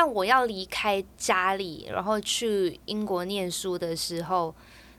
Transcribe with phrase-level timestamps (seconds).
[0.00, 4.54] 但我要离开家里，然后去英国念书的时候，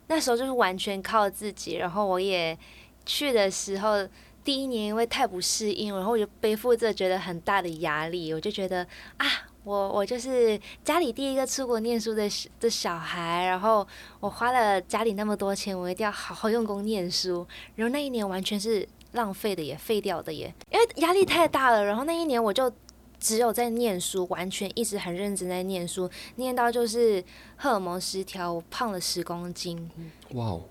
[0.08, 1.78] 那时候就是完全靠自己。
[1.78, 2.58] 然后我也
[3.06, 4.06] 去的时候，
[4.44, 8.86] 第一年因为太不适应，然后我就背负着觉得很大的压力，我就觉得
[9.16, 9.26] 啊。
[9.64, 12.30] 我我就是家里第一个出国念书的
[12.60, 13.88] 的小孩，然后
[14.20, 17.48] 我花了家里那么多钱，我一定要好好用功念书。
[17.76, 21.86] 然后那一年完全是浪费的，也废掉的耶，因为压力太大了。
[21.86, 22.70] 然后那一年我就
[23.20, 27.24] 只有在念书，完全一直很认真在念书，念到就是
[27.58, 29.90] 荷尔蒙失调，我胖了十公斤。
[30.34, 30.64] 哇哦！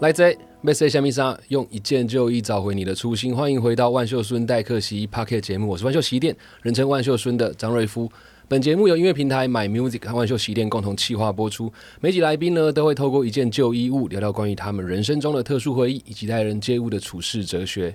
[0.00, 0.12] 来
[0.64, 3.36] 自 Message 虾米莎，用一件旧衣找回你的初心。
[3.36, 8.10] 欢迎回到万秀孙代客洗衣 Pocket 节目，我是万秀洗衣店，人称万秀孙的张瑞夫。
[8.48, 11.70] 本节目由音乐平台 My Music 和万秀洗衣店共同企划播出。
[12.00, 17.94] 每集来宾呢，都会透过一件旧衣物，聊聊关于他们人生中的特殊回忆，以及待人接物的处事哲学。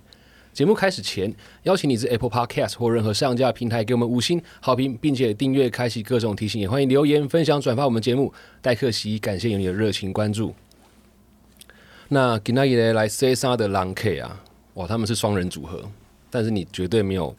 [0.53, 8.31] 节目开始前，邀请你至 Apple Podcast 或任何上架平台给我们五星好评，并且订阅、开启各种提醒，也欢迎留言、分享、转发我们节目。
[8.61, 10.53] 代客洗衣，感谢有你的热情关注。
[12.11, 14.43] 那吉纳伊雷来 C 沙的狼 K 啊，
[14.73, 15.83] 哇，他们是双人组合，
[16.31, 17.35] 但是你绝对没有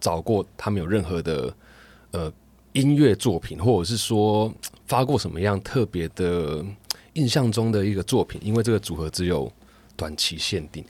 [0.00, 1.54] 找过他们有任何的
[2.10, 2.32] 呃
[2.72, 4.52] 音乐作品，或者是说
[4.86, 6.64] 发过什么样特别的
[7.12, 9.50] 印象中的一个作品，因为这个组合只有
[9.96, 10.84] 短期限定。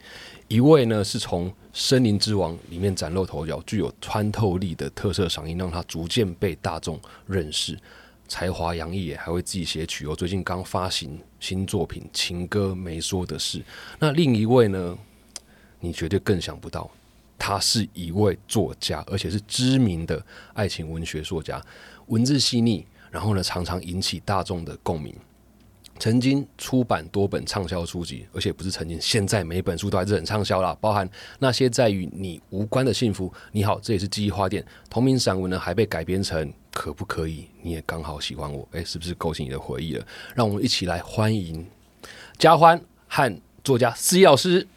[0.48, 7.78] 一位呢是从《森林之王》里面崭露头角，具有穿透力的特色嗓音，让他逐渐被大众认识。
[8.28, 10.14] 才华洋溢，还会自己写曲哦。
[10.14, 13.58] 最近刚发行新作品《情歌没说的事》。
[13.98, 14.96] 那另一位呢？
[15.78, 16.90] 你绝对更想不到，
[17.38, 20.20] 他是一位作家，而且是知名的
[20.54, 21.62] 爱情文学作家，
[22.06, 25.14] 文字细腻，然后呢，常常引起大众的共鸣。
[25.98, 30.76] 曾经出版多本畅销书籍，而且不是曾经，现在每本书都还是很畅销啦。
[30.80, 33.32] 包含那些在与你无关的幸福。
[33.52, 34.64] 你好，这也是记忆花店。
[34.88, 36.52] 同名散文呢，还被改编成。
[36.76, 37.48] 可不可以？
[37.62, 40.06] 你也刚好喜欢我，哎，是不是勾起你的回忆了？
[40.34, 41.66] 让我们一起来欢迎
[42.36, 42.78] 嘉欢
[43.08, 44.68] 和作家思怡老师。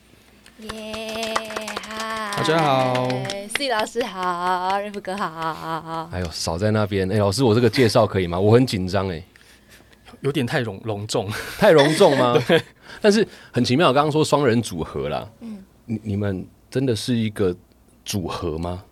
[0.59, 1.35] 耶，
[1.81, 3.09] 嗨，大家好，
[3.53, 6.09] 思怡老师好，瑞福哥好。
[6.13, 8.39] 哎呦，少在那边，哎，老师，我这个介绍可以吗？
[8.39, 9.21] 我很紧张，哎，
[10.21, 12.41] 有点太隆隆重，太隆重吗？
[12.47, 12.63] 对。
[13.01, 17.53] 但是很奇妙，刚刚说双人组合啦，嗯，你你们真的是一个
[18.05, 18.85] 组合吗？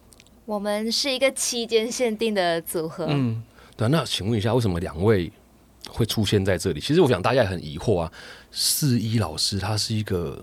[0.48, 3.06] 我们是一个期间限定的组合。
[3.10, 3.44] 嗯，
[3.76, 3.86] 对。
[3.90, 5.30] 那请问一下，为什么两位
[5.90, 6.80] 会出现在这里？
[6.80, 8.10] 其实我想大家也很疑惑啊。
[8.50, 10.42] 四一老师他是一个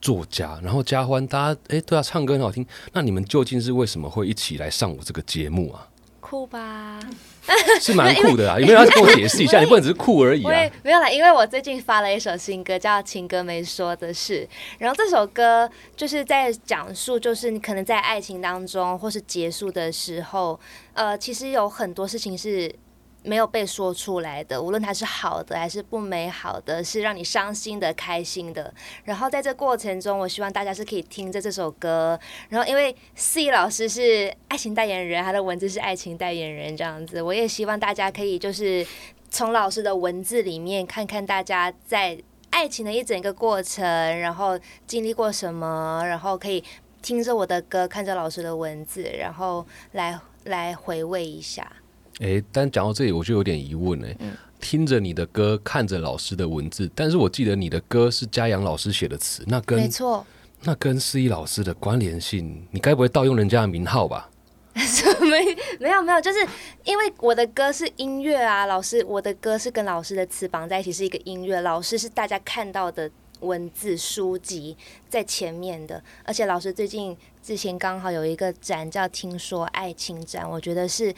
[0.00, 5.88] 作家，然后嘉欢大家哎对啊唱歌很好听，那你们究竟是为什么会一起来上我这个节目啊？
[6.18, 6.98] 酷吧？
[7.80, 8.58] 是蛮酷的啊！
[8.58, 9.60] 有没有要跟我解释一下？
[9.62, 10.70] 你不能只是酷而已啊！
[10.82, 20.58] 没有啦，因为我最近发了一首新歌，叫《情歌没说的事》，然后这首歌就是在讲述，就是你可能在爱情当中或是结束的时候，
[20.94, 22.74] 呃，其实有很多事情是。
[23.24, 28.72] 没有被说出来的，无论它是好的还是不美好的，是让你伤心的、开心的。
[29.02, 32.20] 然后在这过程中，我希望大家是可以听着这首歌。
[32.50, 38.86] 然后因为 C 老师是爱情代言人，他的文字是爱情代言人这样子，我也希望大家可以就是
[39.30, 42.18] 从老师的文字里面看看大家在
[42.50, 43.84] 爱情的一整个过程，
[44.20, 46.62] 然后经历过什么，然后可以
[47.00, 51.72] 听着我的歌，看着老师的文字，然后来来回味一下。
[52.20, 54.16] 哎，但讲到这里，我就有点疑问哎。
[54.60, 60.24] 听着你的歌，看着老师的文字，但是我记得你的歌是嘉阳老师写的词，那跟没错，
[60.62, 64.30] 那跟思怡老师的关联性，你该不会盗用人家的名号吧？
[65.20, 66.38] 没没有没有，就是
[66.84, 73.10] 因为我的歌是音乐啊，老师，我的歌是跟老师的词绑在一起，是一个音乐，老师是大家看到的。
[73.40, 74.74] 文字书籍
[75.06, 77.14] 在前面的，而且老师最近
[77.44, 81.14] 之前刚好有一个展叫“听说爱情展”，我觉得是，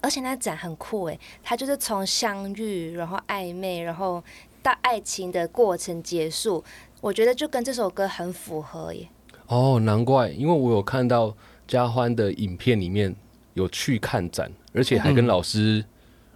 [0.00, 4.20] 而且那展很酷诶，它就是从相遇，然后暧昧，然后
[4.60, 6.64] 到爱情的过程结束，
[7.00, 9.08] 我觉得就跟这首歌很符合耶。
[9.46, 11.32] 哦，难怪，因为我有看到
[11.68, 13.14] 嘉欢的影片里面
[13.54, 15.84] 有去看展，而且还跟老师，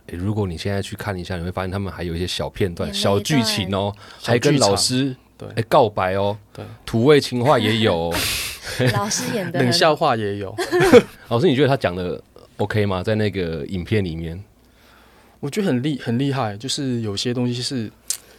[0.06, 5.16] 诶，如果你现在去看一下，你会发现他们还有一些小片段、小剧情哦，还跟老师。
[5.56, 8.14] 哎，告白哦，对，土味情话也有，
[8.94, 10.54] 老师演的冷笑话也有。
[11.28, 12.22] 老师，你觉得他讲的
[12.58, 13.02] OK 吗？
[13.02, 14.42] 在那个影片里面，
[15.40, 17.90] 我觉得很厉很厉害，就是有些东西是，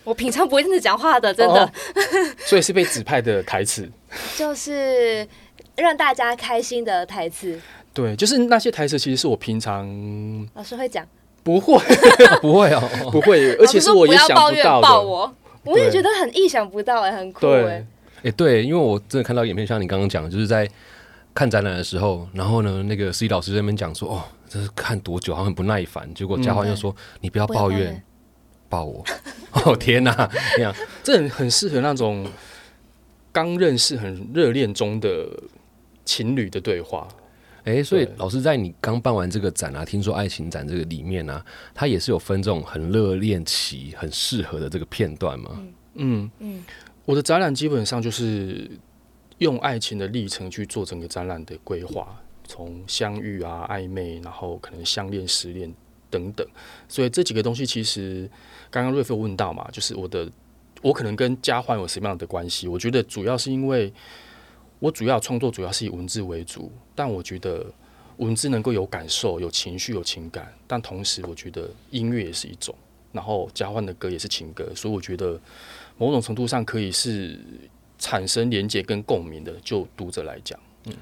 [0.04, 1.72] 我平常不会这样讲话的，真的。
[2.46, 3.90] 所以是被指派的台词，
[4.38, 5.28] 就是
[5.76, 7.60] 让大家开心的台词。
[7.94, 9.88] 对，就是那些台词，其实是我平常
[10.56, 11.06] 老师会讲，
[11.44, 11.78] 不会
[12.42, 12.82] 不会哦，
[13.12, 14.82] 不会，而且是我也想不到的。
[14.82, 17.86] 抱我，我也觉得很意想不到哎，很酷哎。
[18.24, 20.70] 哎，对，因为我真的看到影片，像你刚刚讲，就是在
[21.34, 26.12] 看展览的时候，然后呢，那个 C 老师在那边讲说，哦，这是看多久，好像很不耐烦。
[26.14, 28.02] 结果嘉欢又说，你不要抱怨，
[28.70, 29.04] 抱我。
[29.66, 30.74] 哦天哪，这样
[31.04, 32.26] 这很很适合那种
[33.32, 35.28] 刚认识、很热恋中的
[36.06, 37.08] 情侣的对话。
[37.66, 41.44] 哎，所以老师在你刚办完这个展啊，听说爱情展这个里面呢，
[41.74, 45.52] 它也是有分这种很热恋期、很适合的这个片段吗？
[45.96, 46.64] 嗯嗯。
[47.06, 48.72] 我的展览基本上就是
[49.40, 55.74] 用爱情的历程去做整个展览的规划，从相遇啊、暧昧，然后可能相恋、失恋
[56.10, 56.48] 等等。
[56.88, 58.30] 所以这几个东西，其实
[58.72, 60.32] 刚刚瑞夫问到嘛，就是我的
[60.82, 62.70] 我可能跟嘉欢有什么样的关系？
[62.70, 63.92] 我觉得主要是因为
[64.80, 67.66] 我主要创作主要是以文字为主，但我觉得
[68.16, 72.74] 文字能够有感受、有情绪、有情感，但同时我觉得音乐也是一种，
[73.12, 75.38] 然后嘉欢的歌也是情歌，所以我觉得。
[76.04, 77.40] 某种程度上可以是
[77.98, 80.94] 产生连接跟共鸣的，就读者来讲，嗯，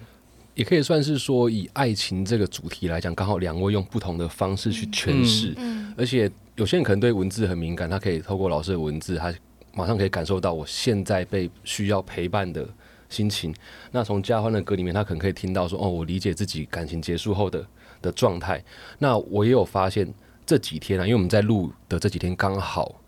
[0.53, 9.33] 也可以算是说以爱情这个主题来讲，刚好两位用不同的方式去诠释，嗯，而且有些人可能对文字很敏感，他可以透过老师的文字，他
[9.74, 12.69] 马上可以感受到我现在被需要陪伴的
[13.09, 13.51] 心情。
[13.92, 17.65] 那从嘉欢的歌里面，他可能可以听到说，哦，我理解自己感情结束后的
[18.03, 18.63] 的状态。
[19.00, 20.07] 那我也有发现
[20.45, 23.00] 这几天啊，因为我们在录的这几天刚好。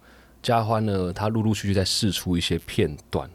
[0.44, 3.28] 嘉欢呢，他陆陆续续在试出一些片段，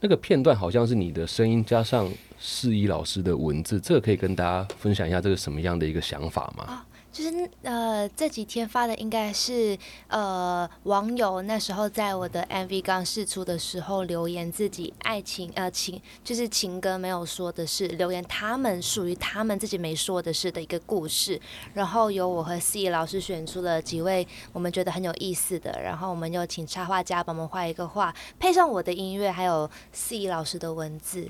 [0.00, 6.84] 那个片段好像是你的声音加上四一老师的文字，这个可以跟大家分享一下这个什么样的一个想法吗？
[7.12, 9.76] 就是呃这几天发的应该是
[10.06, 21.40] 呃网友那时候在我的 MV 刚试出的时候留言自己爱情呃情就是情歌没有说的是留言他们属于他们自己没说的事的一个故事，
[21.74, 31.28] 然后由我和 C 老师选出了几位我们觉得很有意思的，然后我们又请插画家帮我们画一个画，配上我的音乐还有 C 老师的文字，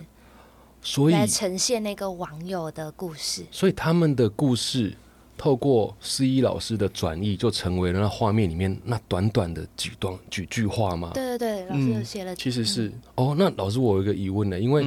[0.82, 4.98] 所以来呈现那个网友的故事，所以他们的故事。
[5.40, 11.12] 透过思一老师的转译，就成为了那画面里面那短短的几段几句话吗？
[11.14, 12.36] 对对对，老师有写了。
[12.36, 14.84] 其实是哦，那老师我有一个疑问呢，因为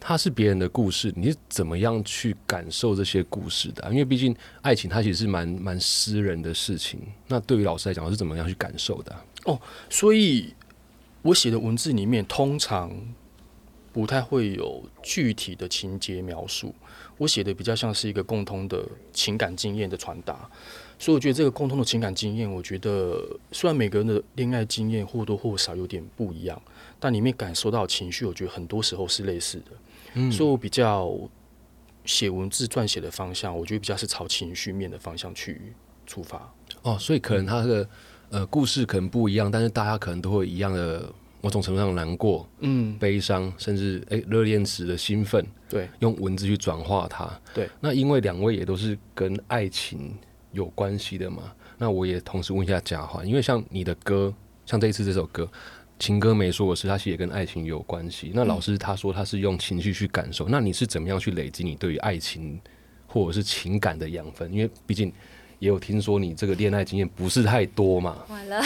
[0.00, 3.86] 它是别人的故事，你是怎么样去感受这些故事的？
[3.90, 6.98] 因为毕竟爱情它其实是蛮蛮私人的事情。
[7.28, 9.14] 那对于老师来讲，是怎么样去感受的？
[9.44, 9.60] 哦，
[9.90, 10.54] 所以
[11.20, 12.90] 我写的文字里面通常
[13.92, 16.74] 不太会有具体的情节描述。
[17.20, 18.82] 我写的比较像是一个共通的
[19.12, 20.48] 情感经验的传达，
[20.98, 23.22] 所以我觉得这个共通的情感经验，我觉得
[23.52, 26.58] 虽然每个人的恋爱经验或多或少有点不一样，
[26.98, 29.66] 但里面感受到情绪，我觉得很多时候是类似的。
[30.14, 31.14] 嗯，所以我比较
[32.06, 35.74] 写文字撰写的方向，我觉得比较是朝情绪面的方向去
[36.06, 36.50] 出发。
[36.80, 37.86] 哦，所以可能他的
[38.30, 41.12] 呃故事可能不一样，但是大家可能都会一样的。
[41.42, 47.68] 某种程度上难过、嗯，悲伤，甚至哎热恋时的兴奋，对，用文字去转化它，对。
[47.80, 50.14] 那因为两位也都是跟爱情
[50.52, 54.32] 有关系的嘛，那我也同时问一下嘉华，因为像你的歌，
[54.66, 55.44] 像这一次这首歌
[55.98, 58.32] 《情歌没说我是》，它其实也跟爱情有关系。
[58.34, 62.60] 那老师他说他是用情绪去感受，那你是怎么样去累积你对于爱情
[63.06, 64.52] 或者是情感的养分？
[64.52, 65.10] 因为毕竟
[65.58, 68.18] 也有听说你这个恋爱经验不是太多嘛。
[68.28, 68.62] 完了，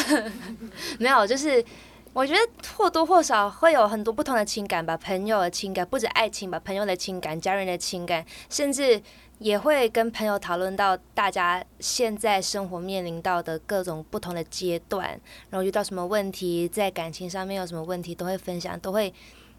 [0.98, 1.64] 没有，就是。
[2.14, 2.38] 我觉得
[2.76, 9.02] 或多或少会有很多不同的情感吧，朋友的情感不止爱情吧，朋友的情感、家人的情感，甚至
[9.40, 15.08] 也会跟朋友讨论到大家现在生活面临到的各种不同的阶段，
[15.50, 19.12] 然后遇到什么问题，在感情上面有什么问题，都会分享，都会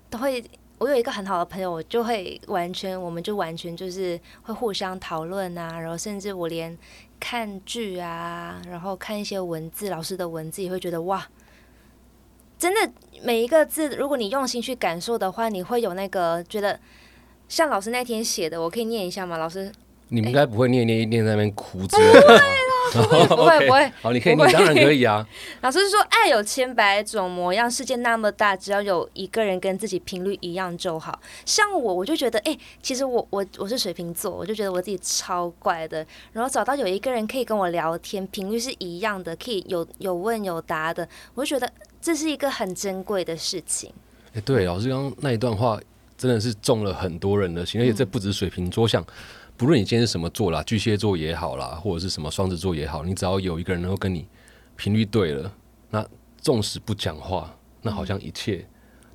[0.10, 0.42] 都会。
[0.78, 6.78] 我有一个很好的朋友，我就会完全，我们就完全就是会互相讨论啊，然后甚至我连
[7.18, 11.26] 看剧啊，然后看一些文字，老师的文字也会觉得哇。
[12.58, 12.92] 真的
[13.24, 16.80] 每一个字，如果你用心去感受的话，你会有那个觉得
[17.50, 19.38] 像老师那天写的，我可以念一下吗？
[19.38, 19.72] 老师，
[20.10, 22.42] 你们应该不会念念念在那边哭之类的。
[22.94, 25.28] 不会不会不会，好，你可以念，当然可以啊。
[25.62, 31.20] 老师说，爱有千百种模样，世界那么大，只要有一个人跟自己频率一样就好。
[31.44, 36.06] 像我，我就觉得，哎，其实我我我是水瓶座，我就觉得我自己超怪的。
[36.32, 41.70] 然后找到有一个人可以跟我聊天，频率是一样的，可以有有问有答的，我就觉得。
[42.06, 43.92] 这是一个很珍贵的事情。
[44.36, 45.82] 哎，对，老师刚刚那一段话
[46.16, 49.04] 真的是中了很多人的心，而且这不止水瓶座，像
[49.58, 54.28] 不论你今天是什么座啦，巨蟹座也好啦，或者是什么双子座也好，你只要有一个人能够跟你
[54.76, 55.52] 频率对了，
[55.90, 56.08] 那
[56.38, 58.64] 纵使不讲话，那好像一切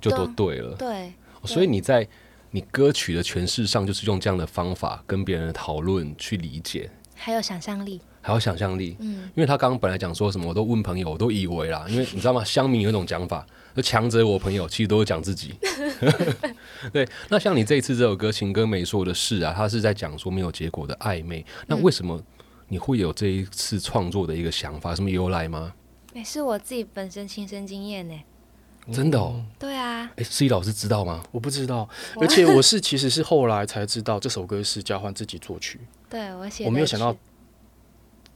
[0.01, 0.75] 就都对了。
[0.75, 1.13] 对，
[1.45, 2.05] 所以你在
[2.49, 8.95] 你歌曲的诠释上就是用这样的方法跟别人讨论去理解，还有想象力，还有想象力。
[8.99, 12.43] 嗯，因为他刚刚本来讲说什么，我都问朋友，我都以为啦， 因为你知道吗？
[12.43, 15.53] 乡民有一种讲法，就强者我朋友，其实都是讲自己。
[16.93, 21.45] 对，那像你这一次这首歌《情歌没说的事》啊，他是在讲说没有结果的暧昧。
[21.67, 22.21] 那为什么
[22.67, 24.95] 你会有这一次创作的一个想法？
[24.95, 25.73] 什么由来吗？
[26.13, 28.13] 也是我自己本身亲身经验呢。
[28.91, 31.23] 真的哦，对啊，哎，C 老师知道吗？
[31.31, 31.87] 我不知道，
[32.19, 37.15] 而且我是其实是后来才知道这首歌是交换自己作曲，对我写，我没有想到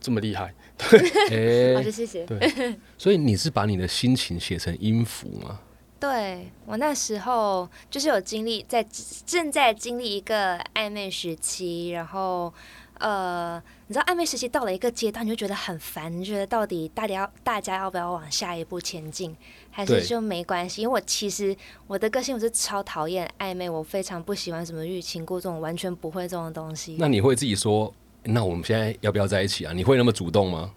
[0.05, 0.53] 这么厉害。
[0.77, 2.23] 对，好的，谢谢。
[2.27, 2.37] 对，
[2.95, 5.59] 所以你是把你的心情写成音符吗？
[5.99, 8.85] 对我那时候就是有经历，在
[9.25, 12.53] 正在经历一个暧昧时期，然后
[12.99, 19.35] 呃，你知道暧昧时期到了一个阶段，你就觉得很烦，你觉得到底大家要大家要不要往下一步前进，
[19.71, 20.81] 还是就没关系？
[20.83, 21.55] 因为我其实
[21.87, 26.97] 我的个性我是超讨厌暧昧，我非常不喜欢什么欲擒故纵，我完全不会这种东西。
[26.99, 27.91] 那你会自己说，
[28.25, 29.73] 那我们现在要不要在一起啊？
[29.73, 30.71] 你会那么主动吗？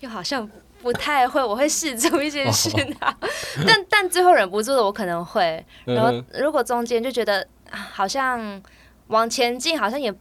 [0.00, 0.48] 又好像
[0.82, 2.70] 不太会，我会试出一些事
[3.00, 3.16] 啊，
[3.66, 5.64] 但但最后忍不住的，我可能会。
[5.84, 8.62] 然后嗯如果中间就觉得啊好像
[9.06, 10.12] 往前进，好像也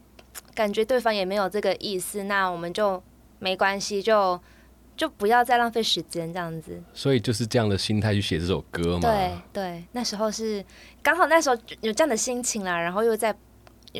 [0.54, 3.02] 感觉对方也没有这个意思，那我们就
[3.40, 4.40] 没关系，就
[4.96, 6.82] 就不要再浪费时间这样子。
[6.94, 9.02] 所以就是这样的心态去写这首歌嘛。
[9.02, 10.64] 对对，那时候是
[11.02, 13.36] 刚好那时候有这样的心情啦，然后又在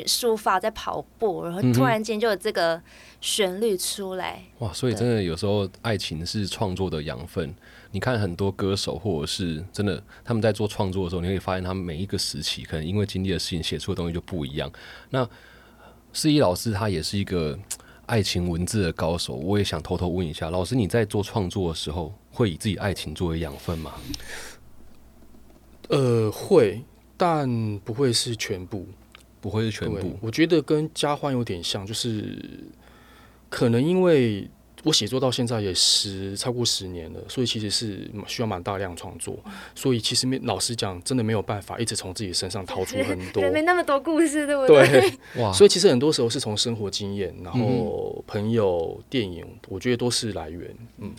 [0.02, 2.82] 抒发，在跑步，然后突然间就有这个
[3.20, 4.42] 旋律出来。
[4.58, 7.54] 哇，所以真的有时候爱情是创作的养分。
[7.92, 14.68] 你看很多歌手，或者是真的他们在做创作的时候，你会发现他们每一个时期可能因为经历的事情写出的东西就不一样。
[15.10, 15.28] 那
[16.12, 17.56] 思怡老师他也是一个
[18.06, 23.94] 爱情文字的高手，我也想偷偷问一下，老师你在做创作的时候，会以自己爱情作为养分吗？
[25.88, 26.82] 呃，会，
[27.16, 28.88] 但不会是全部。
[29.44, 32.38] 不会是全部，我觉得跟家欢有点像，就是
[33.50, 34.48] 可能因为
[34.84, 39.38] 我写作到现在也十超过十年了，所以其实是需要蛮大量创作，
[39.74, 43.52] 所以其实没老实讲，真的没有办法一直从自己身上掏出很多人。
[43.52, 44.88] 没那么多故事，对不对？
[44.88, 50.74] 对， 哇，所以其实很多时候是从生活经验，然嗯后朋友、电影，我觉得都是来源。
[51.00, 51.12] 嗯，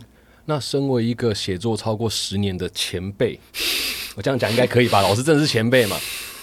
[0.45, 3.39] 那身为一个写作超过十年的前辈，
[4.17, 5.03] 我这样讲应该可以吧？
[5.03, 5.95] 老师真的是前辈嘛？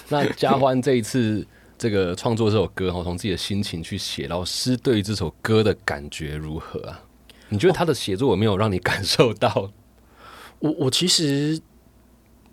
[0.08, 1.46] 那嘉欢这一次
[1.82, 7.02] 这个创作这首歌，哈，从自己的心情去写，老师对于这首歌的感觉如何啊？
[7.48, 9.72] 你觉得他的写作有没有让你感受到？
[10.60, 11.60] 我我其实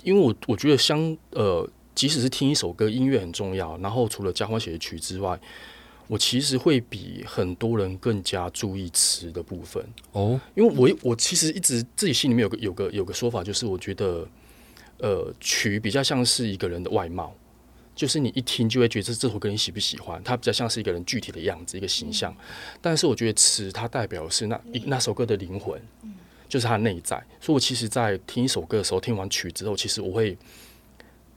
[0.01, 3.77] 因为我我觉得相呃，即使是听一首歌，音乐很重要。
[3.77, 5.39] 然后除了交换写的曲之外，
[6.07, 9.85] 我其实会比很多人更加注意词的部分。
[10.11, 14.27] 哦，因为我我其实一直自己心里面有个有个有个说法，就是我觉得
[14.97, 17.31] 呃曲比较像是一个人的外貌，
[17.99, 22.33] 就是你一听就会觉得这这首歌你喜不喜欢，它比较像是一个人具体的样子一个形象。
[22.81, 25.77] 但是我觉得词它代表的是那一那首歌的灵魂，
[26.47, 27.21] 就是它的内在。
[27.41, 30.37] 所以我其实，在听一首歌的时候，听完曲之后，其实我会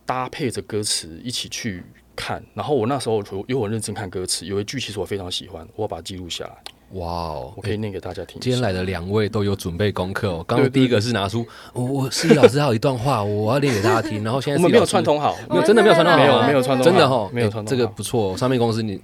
[0.06, 1.82] 搭配着歌词一起去
[2.14, 2.40] 看。
[2.54, 8.40] 然后我那时候有有很认真看歌词，有一句其实我非常喜欢，我要把它记录下来，哇哦，我可以念给大家听。
[8.40, 10.44] 今天来的两位都有准备功课哦。
[10.46, 14.22] 刚刚第一个是拿出我我思怡老师还有一段话，我要念给大家听。
[14.22, 18.36] 然后现在我们没有串通好，没有真的没有串通好没有吗没有串通好真的哈，哎没有串通好这个不错哦。
[18.36, 19.00] 上面公司你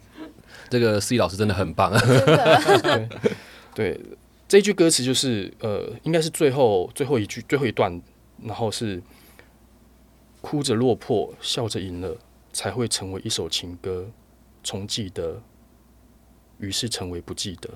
[0.69, 1.93] 这个思怡老师真的很棒。
[3.75, 3.99] 对，
[4.47, 8.01] 这一句歌词就是呃，应该是最后最后一句最后一段，
[8.43, 9.03] 然后是
[10.41, 12.15] 哭着落魄，笑着赢了，
[12.53, 14.07] 才会成为一首情歌。
[14.65, 15.41] 从记得，
[16.59, 17.71] 于是成为不记得。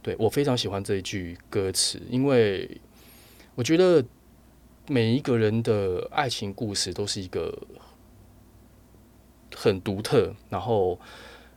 [0.00, 2.80] 对我非常喜欢这一句歌词，因为
[3.54, 4.04] 我觉得
[4.86, 7.66] 每一个人的爱情故事都是一个
[9.54, 10.98] 很独特，然后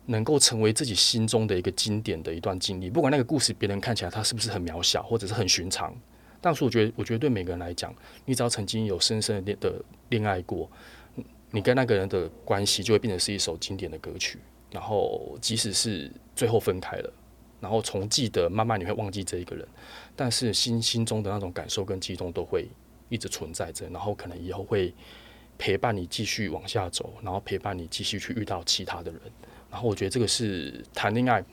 [0.07, 2.89] 能够成为自己心中的一个经典的一段经历。
[2.89, 5.95] 不管那个故事别人看起来它是不是很渺小，或者是很寻常，
[6.41, 7.93] 但是我觉得，我觉得对每个人来讲，
[8.25, 10.69] 你只要曾经有深深的恋的恋爱过，
[11.51, 14.39] 你跟那个人的关系就会变成是一首经典的歌曲。
[14.71, 17.13] 然后，即使是最后分开了，
[17.59, 19.67] 然后从记得慢慢你会忘记这一个人，
[20.15, 22.67] 但是心心中的那种感受跟激动都会
[23.09, 24.93] 一直存在着，然后可能以后会
[25.57, 29.21] 陪伴你继续往下走，然后陪伴你继续去遇到其他的人。
[29.69, 31.43] 然后我觉得这个是谈恋爱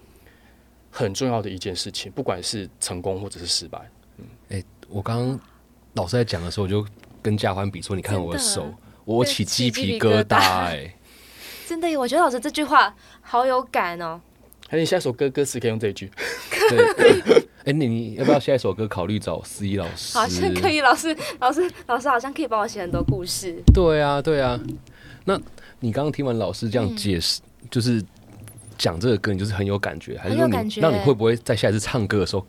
[0.91, 3.91] 很重要的一件事情，不管是成功或者是失败。
[4.89, 5.41] 我刚刚
[5.93, 6.87] 老师在讲的时候，我就
[7.21, 10.97] 跟嘉欢比说，你看我的手的，我起鸡皮疙瘩哎、
[11.69, 14.19] 真的，我觉得老师这句话好有感哦。
[14.71, 16.11] 还有你下一首歌歌词可以用这一句，
[16.71, 17.23] 对，
[17.65, 20.17] 哎、你你要不要下一首歌考虑找思怡老师？
[20.17, 23.63] 好像可以，老师，老师，老师好像可以帮我写很多故事。
[23.75, 24.59] 对啊，对啊。
[25.25, 25.39] 那
[25.81, 28.03] 你刚刚听完老师这样解释，就是
[28.79, 32.47] 讲这个歌，你就是很有感觉，还是说你很有感觉那你会不会在下一次唱歌的时候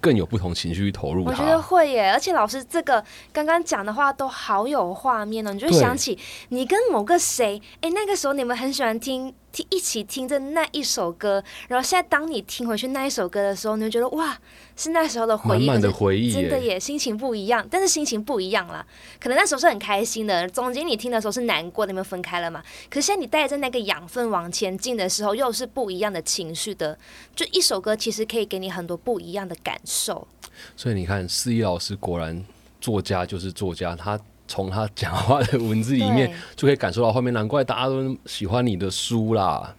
[0.00, 1.60] 更有不同情绪去投入我觉得？
[1.60, 6.18] 会耶，而且老师这个刚刚讲的话都好有画面哦，你就会想起
[6.50, 14.38] 你跟某个谁，哎，那个时候你们很喜欢听听一起听着那一首歌，然后现在当你听回去那一首歌的时候，你会觉得哇，
[14.76, 18.86] 是那时候的回忆，满满的回忆，真的耶，心情不一样，但是心情不一样啦。
[19.18, 22.62] 可能那时候是很开心的，中间你听的时候是难过的，你们分开了嘛。
[22.90, 26.98] 可是现在你带着那个养分往前进的时候，又是不一样的情绪的。
[27.34, 30.28] 就一首歌其实可以给你很多不一样的感受。
[30.76, 32.44] 所以你看，思怡老师果然
[32.78, 39.74] 作家就是作家，他从他讲话的文字里面就可以感受到画面，难怪大家都喜欢你的书啦，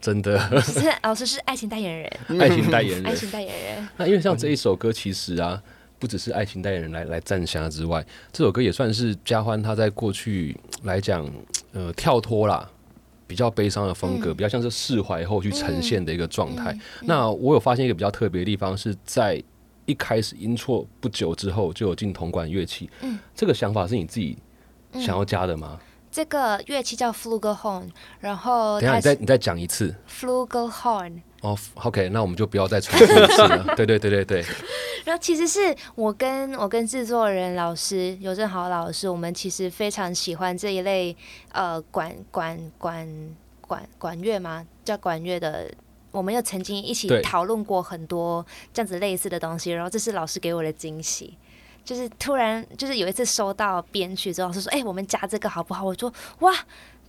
[0.00, 3.06] 真的，其实老师是爱情代言人， 爱情代言人。
[3.10, 3.88] 爱情代言人。
[3.96, 5.62] 那因为像这一首歌，其实啊，
[5.98, 11.28] 不只是爱情代言人来来赞侠之外，这首歌也算是嘉欢他在过去来讲，
[11.72, 12.70] 呃，跳脱啦。
[13.28, 16.72] 比较悲伤的风格，比较像是释怀后去呈现的一个状态。
[17.06, 19.42] 那我有发现一个比较特别的地方，是在
[19.86, 22.90] 一开始音错不久之后就有进铜管乐器。
[23.00, 24.36] 嗯这个想法是你自己
[24.92, 25.78] 想要加的吗？
[26.10, 27.90] 这个乐器叫 flugelhorn，
[28.20, 31.20] 然后等一下你再你再讲一次 flugelhorn。
[31.42, 31.58] 哦。
[31.74, 33.64] OK，那我们就不要再重复一次了。
[33.76, 34.44] 对对对对对，
[35.04, 41.14] 然后其实是我跟我跟制作人老师尤正豪老师，我们其实非常喜欢这一类
[41.52, 43.06] 呃管管管
[43.60, 44.66] 管管乐吗？
[44.84, 45.70] 叫管乐的。
[46.16, 51.36] 我们又曾经一起讨论过很多这样子类似的东西，然后这是老师给我的惊喜，
[51.84, 56.54] 就是突然就是有一次收到编曲之后，老师说：“哎、我们加这个好不好？”我说：“哇，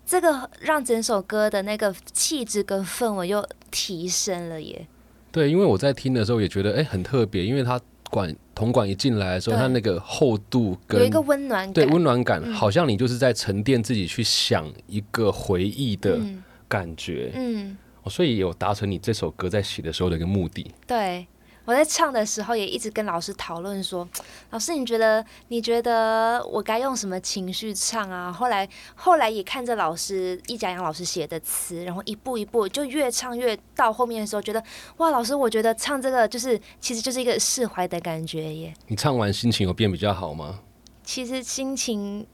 [0.05, 4.85] 这个让整首歌的那个气质跟氛围又提升了耶。
[5.31, 9.61] 对，因为我在听的时候也觉得哎、很特别，因为它管铜管一进来的时候，对。
[9.61, 11.73] 它那个厚度跟有一个温暖感。
[11.73, 16.43] 对，温暖感，好像你就是在沉淀自己去想一个回忆的嗯。
[16.69, 17.77] 感觉，嗯。
[18.07, 20.71] 哦所以有达成你这首歌在写的时候的一个目的。
[20.87, 21.27] 对，
[21.65, 24.07] 我在唱的时候也一直跟老师讨论说，
[24.51, 28.31] 老师你觉得你觉得我该用什么情绪唱啊？
[28.31, 34.63] 后来后来也看着老师易家阳老师写的词，然后一步一步就越唱越到后面的时候，觉得
[34.97, 38.73] 哇，老师我觉得唱这个就是其实就是一个释怀的感觉耶。
[38.87, 40.61] 你唱完心情有变比较好吗？
[41.03, 42.25] 其实心情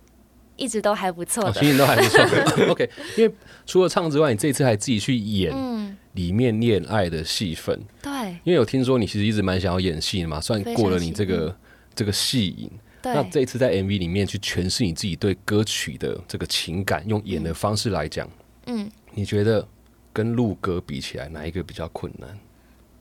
[0.55, 2.23] 一直都还不错心情都还不错。
[2.71, 3.33] OK，因为
[3.65, 8.11] 除了唱之外，你这一次还自己去演嗯，里面恋爱的戏份，对
[8.43, 11.55] 因为有听说你其实一直蛮想要演戏的嘛，算过了你这个
[11.95, 12.71] 这个戏瘾。
[13.05, 18.29] 那，这一次在 MV 里面去诠释你自己对歌曲的这个情感，用演的方式来讲，
[18.67, 18.89] 嗯。
[19.15, 19.67] 你觉得
[20.11, 22.39] 跟录歌比起来，哪一个比较困难？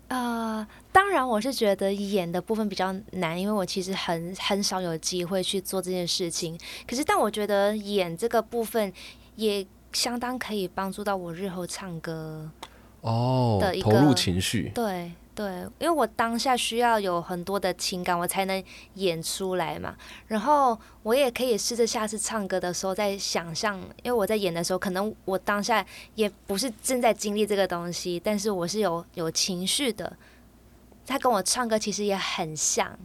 [0.09, 6.59] 呃，当然，我是觉得演的部分比较难，因为我其实很很少有机会去做这件事情。
[6.87, 8.93] 可是，但我觉得演这个部分
[9.37, 12.51] 也相当可以帮助到我日后唱歌。
[13.01, 15.47] 哦的一，个投入情绪，对对，
[15.81, 18.63] 因为我当下需要有很多的情感，我才能
[18.95, 19.97] 演出来嘛。
[20.29, 30.17] 然后我也可以试着下次唱歌的时候再想象，因为我在演的时候，可能我当下也不是正在经历这个东西，但是我是有有情绪的。
[31.07, 32.99] 他跟我唱歌其实也很像，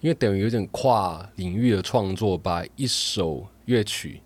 [0.00, 4.20] 因为等于有点跨领域的创作，把一首乐曲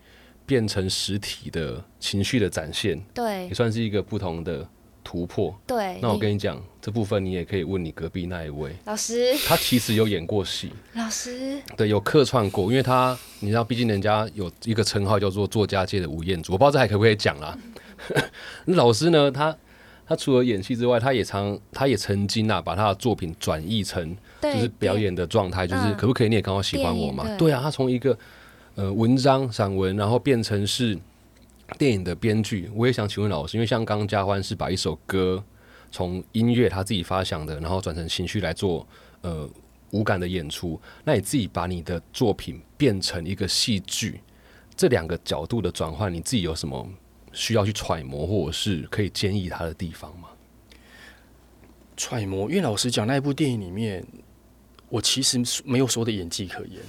[0.45, 4.69] 变成实体的情绪的展现，对也算是一个不同的
[5.05, 5.55] 突破。
[5.67, 5.99] 对。
[6.01, 17.57] 那我跟你讲，这部分你也可以问你隔壁那一位，老师，他其实有演过戏，老师，对，有客串过，因为他你知道，毕竟人家有一个称号叫做作家界的吴彦祖，我不知道这还可不可以讲啦。
[18.65, 19.57] 那 老师呢，他
[20.07, 27.25] 他除了演戏之外，他也常他也曾经啊，把他的作品转译成，就是表演的状态，就是嗯可不可以你也刚好喜欢我嘛？
[27.25, 28.17] 对对啊，他从一个
[28.75, 30.99] 呃文章散文，然后变成是
[31.79, 32.71] 电影的编剧。
[32.75, 35.43] 我也想请问老师，因为像刚刚嘉欢是把一首歌
[35.91, 38.87] 从音乐他自己发想的，然后转成情绪来做
[39.23, 39.49] 呃
[39.93, 44.21] 无感的演出，那你自己把你的作品变成一个戏剧，
[44.77, 46.87] 这两个角度的转换，你自己有什么
[47.33, 50.29] 需要去揣摩，或者是可以建议他的地方吗？
[51.97, 54.05] 揣摩，因为老实讲，那一部电影里面，
[54.89, 56.81] 我其实没有所有的演技可言，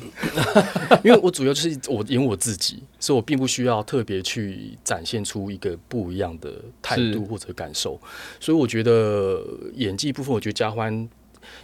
[1.03, 7.99] 因为我主要就是我演我自己，所以我并不需要特别去展现出一个不一样的态度或者感受，
[8.39, 11.07] 所以我觉得演技部分，我觉得嘉欢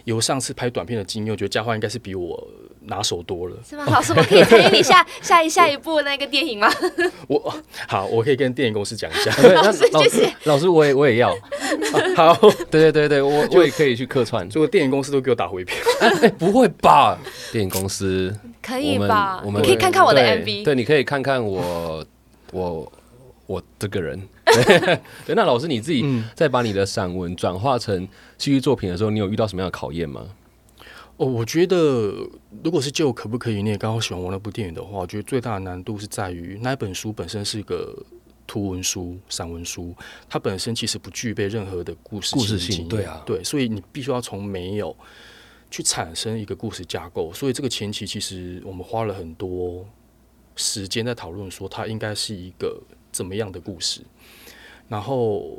[0.04, 2.48] 由上次拍短片的经验，我觉得嘉欢应该是比我
[2.82, 3.56] 拿手多了。
[3.68, 3.84] 是吗？
[3.90, 6.70] 老师，我可以参与你下 下一下一部那个电影吗？
[7.28, 7.54] 我
[7.88, 9.30] 好，我可以跟电影公司讲一下。
[9.52, 11.30] 老师老谢谢老师我也我也要，
[12.16, 12.34] 好，
[12.70, 14.46] 对对对对，我我也可以去客串。
[14.48, 15.76] 如果电影公司都给我打回票。
[16.00, 17.18] 哎、不会吧？
[17.52, 19.42] 电影公司可以吧？
[19.44, 20.64] 我们可以看看我的 MV。
[20.64, 22.04] 对，你可以看看我
[22.52, 22.92] 我
[23.46, 24.20] 我这个人。
[25.26, 28.06] 对，那老师你自己在把你的散文转化成
[28.38, 30.26] 戏剧作品的时候，你有遇到什么样的考验吗？
[31.16, 32.14] 哦，我觉得
[32.64, 37.94] 如果是就可不可以，你也刚好喜欢我那部电影的话，我觉得最大的难度是在于那一本书本身是一个
[38.46, 39.94] 图文书、散文书，
[40.28, 44.96] 它本身其实不具备任何的故事故事性，对啊，对，所以你必须要从没有
[45.70, 49.86] 去产生一个故事架构，所以这个前期其实我们花了很多
[50.56, 52.80] 时间在讨论说它应该是一个
[53.12, 54.00] 怎么样的故事，
[54.90, 55.56] 然后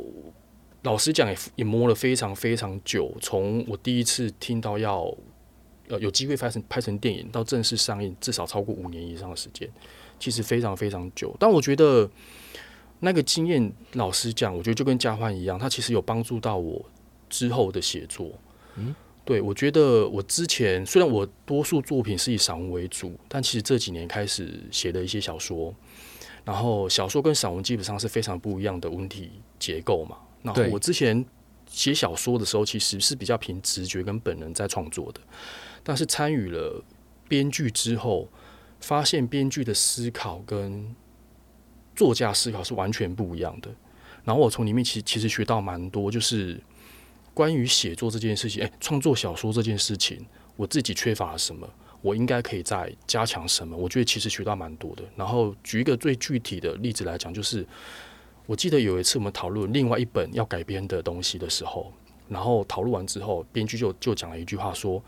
[0.83, 5.11] 老实讲也也摸了非常非常久，从我第一次听到要。
[5.87, 9.69] 呃，有机会拍成拍成电影到正式上映，至少超过五年以上的时间，
[10.17, 11.35] 其实非常非常久。
[11.37, 12.09] 但我觉得
[13.01, 16.81] 那个经验，老实讲，我觉得就跟交换一样，它其实有帮助到我
[17.29, 18.31] 之后的写作。
[18.77, 25.75] 嗯，对，我觉得我之前虽然我多数作品是以散文为主，但其实这几年开始写的一些小说，
[26.43, 30.17] 然后小说跟散文基本上是非常不一样的文体结构嘛。
[30.43, 31.23] 然后我之前
[31.67, 35.21] 写小说的时候，其实是比较凭直觉跟本能在创作的。
[35.83, 36.83] 但是参与了
[37.27, 38.27] 编剧之后，
[38.79, 40.95] 发现编剧的思考跟
[41.95, 43.69] 作家思考是完全不一样的。
[44.23, 46.61] 然后我从里面其实其实学到蛮多，就是
[47.33, 50.25] 关于写作这件事情，哎，创作小说这件事情，
[50.55, 51.67] 我自己缺乏了什么，
[52.01, 53.75] 我应该可以再加强什么？
[53.77, 55.03] 我觉得其实学到蛮多的。
[55.15, 57.65] 然后举一个最具体的例子来讲，就是
[58.45, 61.93] 我记得有一次我们讨论另外一本要改编的东西的时候，
[62.27, 65.01] 然后讨论完之后，编剧就就讲了一句话说。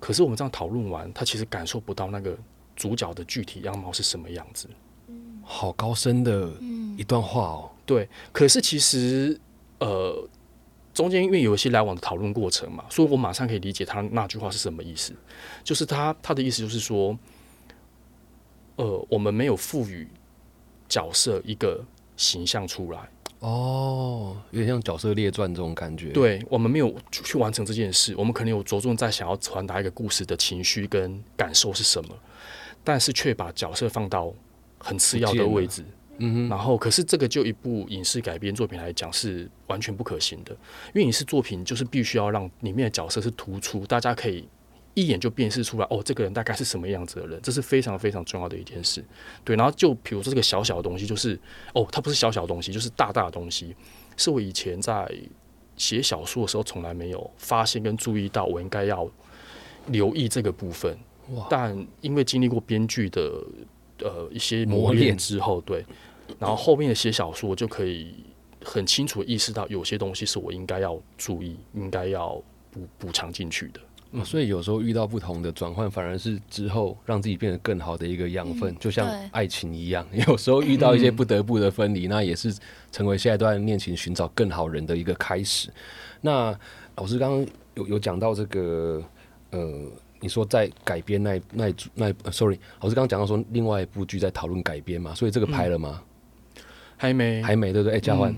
[0.00, 2.36] 可是我们这样讨论完，他其实感受不到那个
[2.74, 4.68] 主角的具体样貌是什么样子。
[5.06, 6.50] 嗯，好高深的
[6.96, 7.70] 一段话哦。
[7.86, 9.40] 对，可是其实
[9.78, 10.28] 呃，
[10.94, 15.14] 中间因为有一些来往的讨论过程嘛，所以我马上可以理解他那句话是什么意思。
[15.64, 17.18] 就是他他的意思就是说，
[18.76, 20.06] 呃，我们没有赋予
[20.88, 21.82] 角色一个
[22.16, 23.08] 形象出来。
[23.40, 26.10] 哦，有点像角色列传这种感觉。
[26.10, 32.14] 对我们没有去完成这件事，我们可能有着重在想要传达一个故事的情绪跟感受是什么，
[32.84, 34.32] 但是却把角色放到
[34.78, 35.84] 很次要的位置。
[36.18, 36.48] 嗯。
[36.48, 40.52] 然后，可是这个就一部影视改编作品来讲是完全不可行的，
[40.94, 44.48] 因为影视作品就是必须要让里面的角色是突出，大家可以。
[44.94, 49.02] 一眼就辨识出来，哦，这个人大概是什么样子的人，这是非常非常重要的一件事。
[49.42, 51.34] 对，然后就比如说这个小小的东西，就是
[51.72, 53.74] 哦，它不是小小的东西，就是大大的东西，
[54.18, 55.10] 是我以前在
[55.78, 59.10] 写小说的时候从来没有发现跟注意到，我应该要
[59.86, 60.94] 留意这个部分。
[61.30, 61.46] 哇！
[61.48, 63.42] 但因为经历过编剧的
[64.02, 65.84] 呃一些磨练之后，对，
[66.38, 68.14] 然后后面的写小说就可以
[68.64, 73.80] 很清楚意识到，有些东西是我应该要注意，应该要补补偿进去的。
[74.22, 80.06] 所以有时候遇到不同的转换，反而是之后让自己变得更好的一个养分，就像爱情一样。
[80.28, 82.54] 有时候遇到一些不得不的分离，那也是
[82.90, 85.70] 成为下一段恋情寻找更好人的一个开始。
[86.20, 86.54] 那
[86.96, 89.02] 老师刚刚有有讲到这个，
[89.48, 89.90] 呃，
[90.22, 96.00] 你说在改编那那那，sorry，老师刚刚讲到说另外一部剧在讨论改编嘛，所以这个拍了吗？
[96.96, 97.96] 还没，还没，对不对？
[97.96, 98.32] 哎，交换，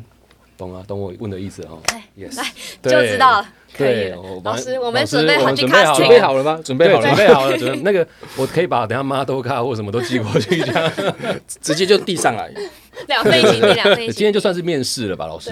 [0.56, 1.78] 懂啊，懂我问的意思哦。
[2.18, 2.44] Yes，来
[2.82, 3.48] 就知道了。
[3.76, 4.10] 可以，
[4.42, 6.60] 老师，我们准备好去 casting，准备好了吗？
[6.64, 7.58] 准备好了，准备好了。
[7.58, 8.06] 准备那个，
[8.38, 10.92] 我可以把等下妈都卡或什么都寄过去，这样
[11.60, 12.50] 直接就递上来。
[13.06, 14.06] 两倍。
[14.06, 15.50] 今天就算是面试了吧，老师。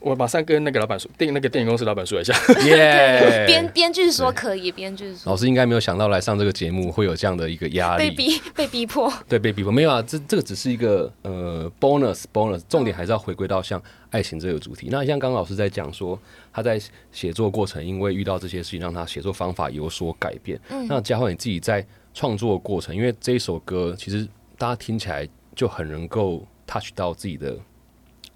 [0.00, 2.32] 我马上跟那个老板说，电那个电影公司老板说一下。
[2.64, 5.30] 耶，编编剧说可以，编剧说。
[5.30, 9.12] 老师应该没有想到来上这个节目会有这样的一个压力，被逼 被逼迫。
[9.28, 10.00] 对，被逼迫没有啊？
[10.02, 14.88] 这这个只是一个呃 bonus bonus，重点还是要回归到像爱情这个主题。
[14.90, 16.18] 那像刚刚老师在讲说，
[16.52, 16.80] 他在
[17.10, 20.60] 写作过程因为遇到这些事情，让他写作方法有所改变。
[20.70, 21.84] 嗯，那嘉焕你自己在
[22.14, 27.56] 创作过程，因为这一首歌其实大家听起来就很能够 touch 到自己的。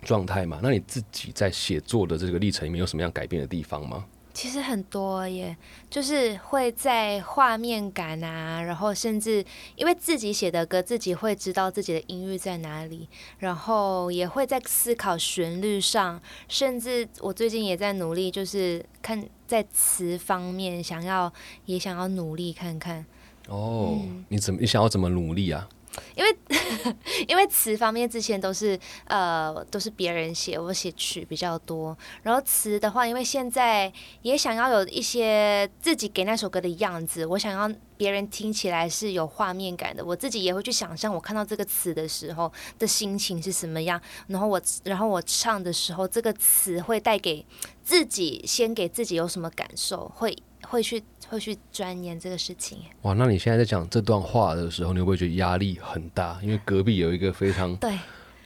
[0.03, 4.05] 状态嘛，那你自己在写作的这个历程里面有什么样改变的地方吗？
[4.35, 5.55] 其实很多耶，
[5.91, 9.45] 就是会在画面感啊，然后甚至
[9.77, 13.07] 因为自己写的歌，自己会知道自己的音域在哪里，
[13.41, 21.31] 然后也会在思考旋律上，甚至我最近也在努力，就是看在词方面，想要
[21.67, 23.05] 也想要努力看看。
[23.49, 25.69] 哦，你怎么你想要怎么努力啊？
[26.15, 26.37] 因为
[27.29, 31.97] 因为词方面之前都是呃都是别人写，我写曲比较多。
[32.23, 40.05] 然后词的话，因为现在也想要有一些自己给那首歌的样子，我想要别人听起来是有画面感的。
[40.05, 44.01] 我自己也会去想象我看到这个词的时候的心情是什么样。
[44.29, 47.45] 然后我然后我唱的时候，这个词会带给
[47.85, 50.37] 自己先给自己有什么感受，会
[50.73, 51.03] 会去。
[51.33, 52.77] 会去钻研这个事情。
[53.03, 56.39] 哇，那你现在在讲这段话的时候，你会不会觉得压力很大？
[56.43, 57.99] 因为隔壁有一个非常对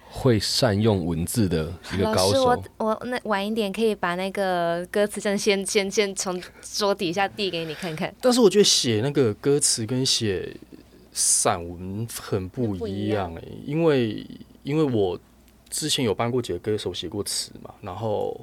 [0.08, 2.62] 会善用文字的一个高老师，我手。
[2.76, 8.14] 我那晚一点可以把那个歌词真先先先从桌底下递给你看看。
[8.20, 10.56] 但是我觉得写那个歌词跟写
[11.10, 14.24] 散文很不不一样一样哎、因为
[14.62, 15.18] 因为我
[15.68, 18.40] 之前有帮过几个歌手写过词嘛，然后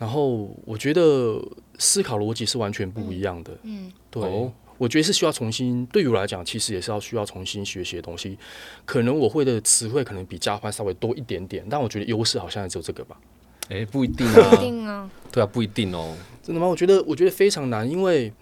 [0.00, 1.40] 然后我觉得
[1.78, 4.24] 思考逻辑是完全不一样的，嗯，对。
[4.24, 8.38] 哦我觉得是需要重新，对于我来讲，其实也是要需要重新学习的东西。
[8.86, 13.20] 可能我会的词汇可能比嘉欢稍微多一点点，但我觉得优势好像也只有这个吧。
[13.68, 15.10] 哎、不一定不一啊，定啊。
[15.30, 16.16] 对啊，不一定哦。
[16.42, 16.66] 真的吗？
[16.66, 18.32] 我觉得我觉得非常难，因为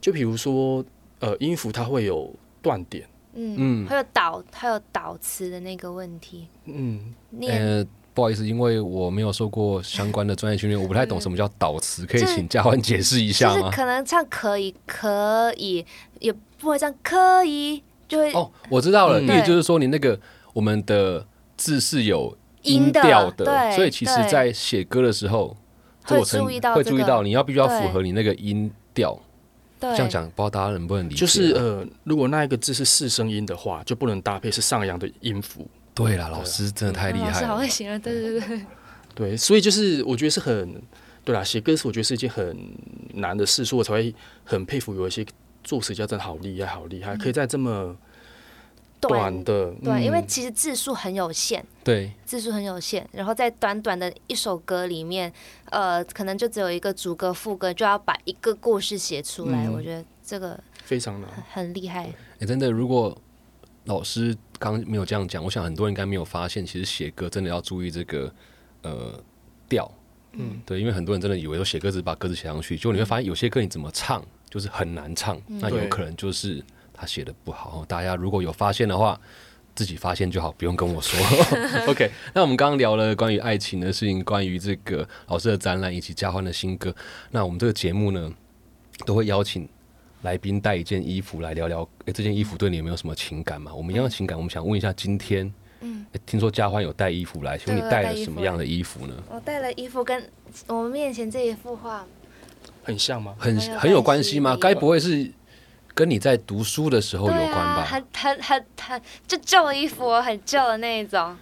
[0.00, 0.82] 就比如说，
[1.18, 13.70] 呃，音符它会有断点，嗯，嗯，还有导还有导词的那个问题，嗯，念呃，不好意思，因为我没有受过相关的专业训练，我不太懂什么叫导词，可以请嘉欢解释一下就是吗？
[13.70, 15.84] 可能唱可以可以，
[16.18, 20.18] 也不会唱可以，就会哦，我知道了，嗯意思就是说你那个
[20.52, 25.56] 我们的字是有音的调对所以其实在写歌的时候，
[26.04, 29.18] 会做成注意到这个会注意到，你要必须要符合你那个音调。
[29.80, 31.20] 对这样讲，不知道大家能不能理解啊？
[31.20, 35.66] 就是呃，如果那一个字是四声音的话，就不能搭配是上扬的音符。
[35.94, 37.68] 对啦，老师真的太厉老师好会。
[37.68, 38.40] 形容，对对。
[38.40, 38.66] 对，
[39.14, 40.82] 对，所以就是我觉得是很
[41.24, 42.56] 对啦，写歌词我觉得是一件很
[43.14, 45.24] 难的事，所以我才会很佩服有一些
[45.62, 47.96] 作词家真的好厉害，好厉害，可以在这么
[49.00, 55.32] 短的对，因为嗯其实字数很有限，对，字数很有限，然后在短短的一首歌里面，
[55.70, 59.72] 呃，可能就只有一个主歌、副歌，就要把一个故事写出来，嗯。
[59.72, 61.28] 我觉得这个非常难。
[61.30, 62.08] 很很厉害。
[62.40, 63.16] 哎、真的，如果
[63.84, 68.32] 老师刚刚没有这样讲，我想很多人应该没有发现，其实写歌真的要注意这个
[68.82, 69.20] 呃
[69.68, 69.90] 调。
[70.34, 77.84] 嗯，对，因为很多人真的以为说写歌只是把歌词写上去，结果你会发现有些歌你怎么唱就是很难唱，那有可能就是他写的不好。
[77.86, 79.20] 大家如果有发现的话，
[79.74, 81.18] 自己发现就好，不用跟我说。
[81.86, 86.94] OK，那我们刚刚聊了关于爱情的事情，关于这个老师的展览以及嘉欢的新歌。
[87.30, 88.32] 那我们这个节目呢，
[89.04, 89.68] 都会邀请
[90.22, 93.72] 来宾带一件衣服来聊聊，哎，这件衣服对你有没有什么情感嘛？
[93.74, 99.14] 我们一样的情感，我们想问一下，今天，嗯诶听说嘉欢有带衣服来，请问你带了什么样的衣服呢？
[99.30, 100.30] 我带了衣服跟
[100.68, 102.04] 我们面前这一幅画，
[102.82, 103.34] 很像吗？
[103.38, 104.56] 很很有关关系吗？
[104.60, 105.30] 该不会是
[105.94, 107.82] 跟你在读书的时候有关吧？
[107.82, 111.36] 啊，很很很很就旧的衣服哦，很旧的那一种，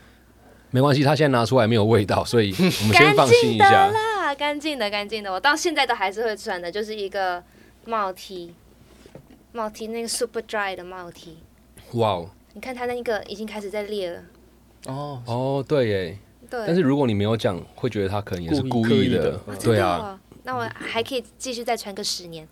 [0.71, 3.88] 没关系，他现在拿出来没有味道，所以我们先放心净的一下。
[3.88, 7.43] 啦，干净的干净的，我到现在都还是会穿的，就是一个
[7.85, 8.55] 帽 T，
[9.53, 11.39] 帽 T 那个 super dry 的帽 T，
[11.95, 14.23] 哇哦，你看它那个已经开始在裂了，
[14.87, 16.19] 哦，哦，对耶。
[16.49, 19.39] 对，但是如果你没有讲，会觉得他可能也是故故意的。
[19.63, 22.49] 对啊，哦，那我还可以继续再穿个十年，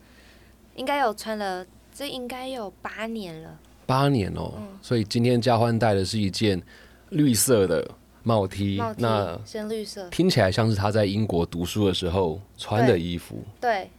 [0.77, 3.59] 应该有穿了，这应该有八年了。
[3.87, 4.53] 八年哦。
[4.57, 4.79] 嗯。
[4.81, 6.63] 所以今天嘉欢戴的是一件
[7.09, 7.91] 绿色的
[8.23, 13.43] 帽 T，帽 T 那深绿色，听起来像是他在英国读书的时候穿的衣服。
[13.61, 13.91] 对，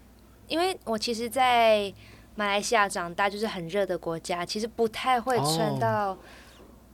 [0.47, 1.93] 因为我其实，在
[2.39, 6.17] 马来西亚长大，就是很热的国家，其实不太会穿哦到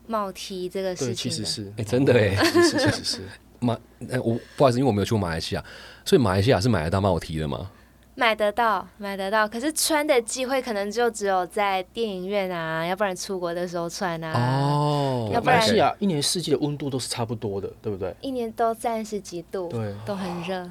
[0.07, 1.13] 帽 T 这个，事情的。
[1.13, 3.21] 其实是，哎真的哎其实是，其实是。
[3.59, 3.77] 马，
[4.09, 5.63] 呃，我不好意思，因为我没有去过马来西亚，
[6.03, 7.69] 所以马来西亚是买得到帽 T 的吗？
[8.15, 14.33] 买得到，买得到，可是穿的机会可能就只有在电影院啊，要不然出国的时候穿啊。
[14.33, 18.11] 哦，要不然马来西亚一年四季的温度都是差不多的，对不对？
[18.19, 20.67] 一年都三十几度，对，都很热。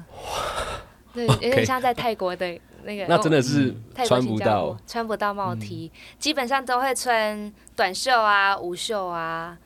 [1.13, 3.05] 对，有点 像在泰国的那个。
[3.07, 4.77] 那真的是穿不到。
[4.87, 9.57] 穿不到帽 T，、基本上都会穿短袖啊、无袖啊。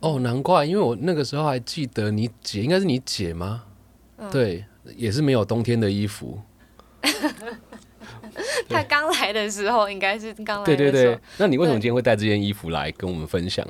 [0.00, 3.64] 哦，难怪，因为我那个时候还记得你姐，应该是你姐吗？
[4.18, 4.64] 嗯对，
[4.96, 6.38] 也是没有冬天的衣服。
[8.68, 13.66] 他刚来的时候应该是刚来对的时候，对对，那你为什么今天会带这件衣服来跟我们分享？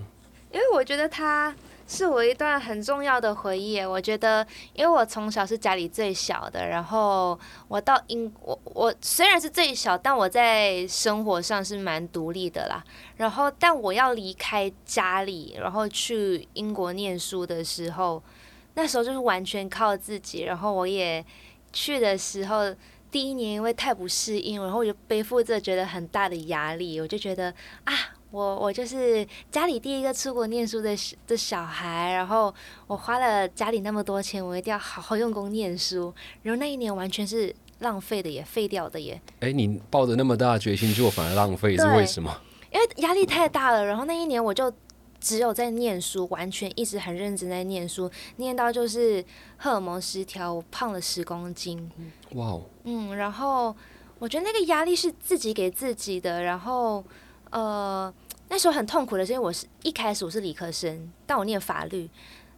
[0.52, 1.54] 因为我觉得它
[1.90, 3.80] 是我一段很重要的回忆。
[3.80, 12.84] 我觉得，因为我从小是家里最小的，然后我到英我我虽然是最小，但我在生活上是蛮独立的啦。
[13.16, 18.22] 然后，但我要离开家里，然后去英国念书的时候，
[18.74, 20.42] 那时候就是完全靠自己。
[20.44, 21.24] 然后我也
[21.72, 22.72] 去的时候。
[23.10, 27.92] 第一年因为太不适应，然后我就背负着觉得很大的压力，我就觉得啊，
[28.30, 32.54] 我我就是家里第一个出国念书的小的小孩，然后
[32.86, 36.14] 我花了家里那么多钱，我一定要好好用功念书。
[36.42, 42.40] 然后那一年完全是浪费的也，废掉的耶，哎，你抱着那么大的决心，结果反而浪费，是为什么？
[42.72, 43.84] 因为压力太大了。
[43.84, 44.72] 然后那一年我就
[45.18, 49.24] 只有在念书，完全一直很认真在念书，念到就是
[49.56, 51.90] 荷尔蒙失调，我胖了十公斤。
[52.34, 53.74] 哇哦，嗯，然后
[54.20, 57.04] 我觉得那个压力是自己给自己的，然后
[57.50, 58.12] 呃，
[58.48, 62.08] 那时候很痛苦的是，因为我是一开始我是理科生，但我念法律，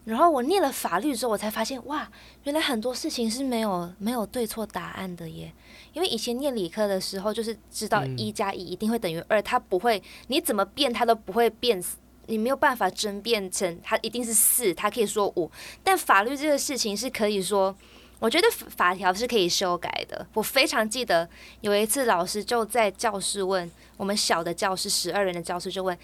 [0.05, 2.11] 然后我念了法律之后，我才发现哇，
[2.45, 5.53] 原来很多事情是没有没有对错答案的耶。
[5.93, 11.83] 因为以前念理科的时候，就是知道一加一一定会等于二，它不会，你怎么变它都不会变，
[12.27, 15.51] 你没有办法争辩成它一定是四，它可以说五。
[15.83, 17.75] 但法律这个事情是可以说，
[18.23, 20.25] 我觉得法条是可以修改的。
[20.35, 21.29] 我非常记得
[21.61, 25.99] 有一次老师就在教室问我们小的教室十二人的教室就问。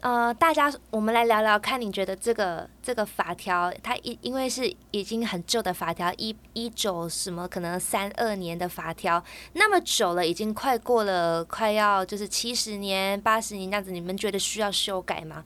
[0.00, 15.42] 呃，大家，我们来聊聊看，你觉得这个这个法条，它因因为是已经很旧的法条，一一九什么可能三二年的法条，那么久了，已经快过了，快要就是七十年、八十年这样子，你们觉得需要修改吗？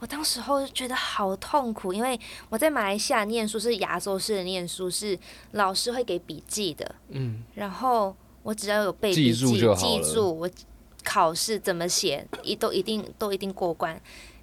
[0.00, 5.16] 我当时候觉得好痛苦，因为我在马来西亚念书是亚洲式的念书，是
[5.52, 10.50] 老师会给笔记的，嗯，然后我只要有背笔记，记住我
[11.04, 14.00] 考试怎么写，一都一定都一定过关。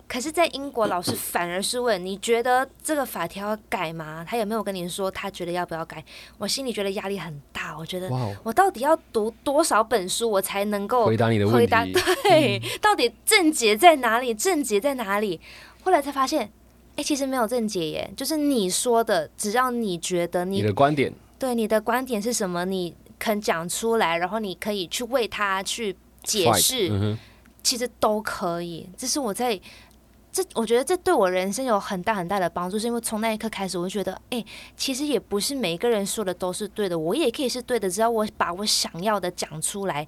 [0.07, 4.25] 可是，在英国，老师反而是问你觉得这个法条要改吗？
[4.27, 6.01] 他有没有跟你说他觉得要不要改？
[6.37, 8.09] 我心里觉得压力很大，我觉得
[8.43, 11.93] 我到底要读多少本书，我才能够回答你的问题，
[12.23, 14.33] 对， 到底症结在哪里？
[14.33, 15.41] 症结在哪里？
[15.83, 16.49] 后来才发现，
[16.95, 27.17] 哎、其实没有症结耶，就是你说的，只要你觉得你你的观点对你的观点是什么，你肯讲出来，然后你可以去为他去解释，嗯，
[27.61, 28.89] 其实都可以。
[28.97, 29.59] 这是我在
[30.37, 34.45] 这，我觉得这对我人生有很大很大的帮助，是因为从那一刻开始，我就觉得，哎、
[34.75, 40.07] 其实也不是每一个人说的都是对的，我也可以是对的，只要我把我想要的讲出来，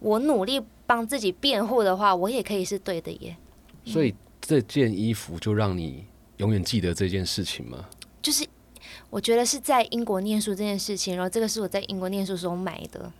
[0.00, 3.36] 我努力帮自己辩护的话，我也可以是对的耶。
[3.84, 6.04] 所以这件衣服就让你
[6.38, 7.86] 永远记得这件事情吗？
[8.20, 8.44] 就是
[9.08, 13.12] 我觉得是在英国念书这件事情，然后这个是我在英国念书时候买的。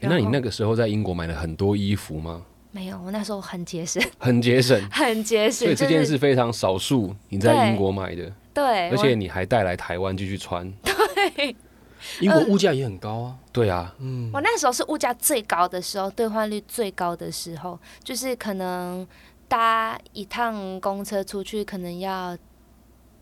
[0.00, 2.44] 诶那你那个时候在英国买了很多衣服吗？
[2.74, 5.64] 没有，我那时候很节省，很节省， 很节省。
[5.66, 10.68] 所以这件是事非常少数你在英国买的，对，而且你还带来台湾继续穿。
[10.82, 11.54] 对
[12.20, 19.06] 英国物价也很高啊，对啊，嗯我，我那时候是物价最高的时候，兑换率最高的时候，就是可能
[19.46, 22.36] 搭一趟公车出去，可能要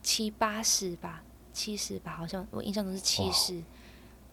[0.02, 3.62] 七八十吧，七十吧，好像我印象中是七十。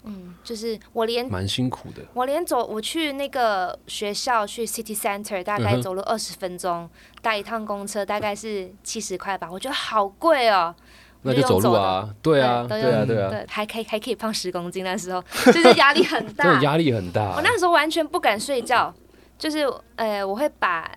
[0.03, 2.01] 嗯，就是我连蛮辛苦的。
[2.13, 6.89] 我连走我去那个学校去 City Center 大概走路二十分钟，
[7.21, 10.73] 搭一趟公车大概是七十块吧，我觉得好贵哦。
[11.21, 16.45] 那就走路啊，对啊，对啊，对啊，对，还可以还可以胖十公斤，那时候就是压力很大。
[16.47, 17.41] 真的压力很大我。
[17.41, 18.93] 那时候完全不敢睡觉，
[19.37, 20.89] 就是呃，我会把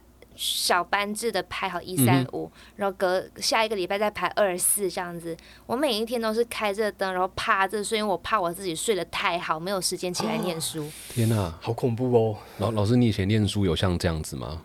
[0.44, 5.36] 小班制的排好一三五，然后隔下一个礼拜再排二四这样子。
[5.66, 10.90] 我每一天都是开着灯，然后趴着睡，因为我怕我自己睡得太好，没有时间起来念书。
[11.10, 12.36] 天哪，好恐怖哦。
[12.58, 14.62] 老老师，你以前念书有像这样子吗？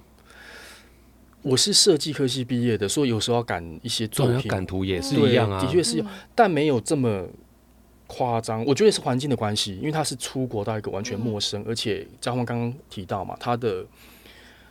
[1.44, 5.62] 我是设计科系毕业的，所以有时候要赶一些作对，要品，赶图也是对一样啊。
[5.62, 7.28] 的确是有，但没有这么
[8.08, 8.66] 夸张。
[8.66, 13.86] 我觉得是环境的关系，因为他是出国到一个完全陌生，而且嘉欢刚刚提到嘛，他的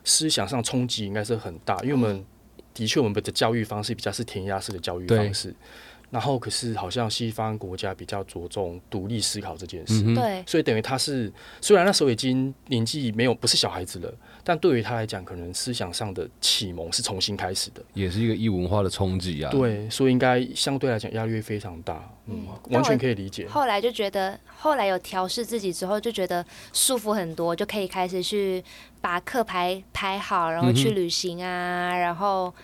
[0.06, 2.24] 思想上冲击应该是很大，因为我们
[2.72, 5.52] 的确我们的教育方式比较是填鸭式的教育方式，
[6.10, 10.02] 然后可是好像西方国家比较着重独立思考这件事。
[10.14, 14.14] 对，所以等于他是虽然那时候已经年纪没有不是小孩子了，
[14.48, 17.82] 但对于他来讲，可能思想上的启蒙是重新开始的。
[17.94, 23.48] 也是一个异文化的冲击啊。，对，所以应该相对来讲压力会非常大，嗯，完全可以理解。
[23.48, 28.62] 后来就觉得，后来有调试自己之后，就觉得舒服很多，就可以开始去
[29.00, 32.54] 把课排排好，然后去旅行啊，然后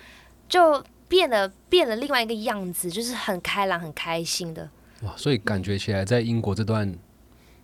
[0.47, 4.69] 就变了变了另外一个样子，就是很开朗、很开心的。
[5.01, 6.89] 哇，所以感觉起来在英国这段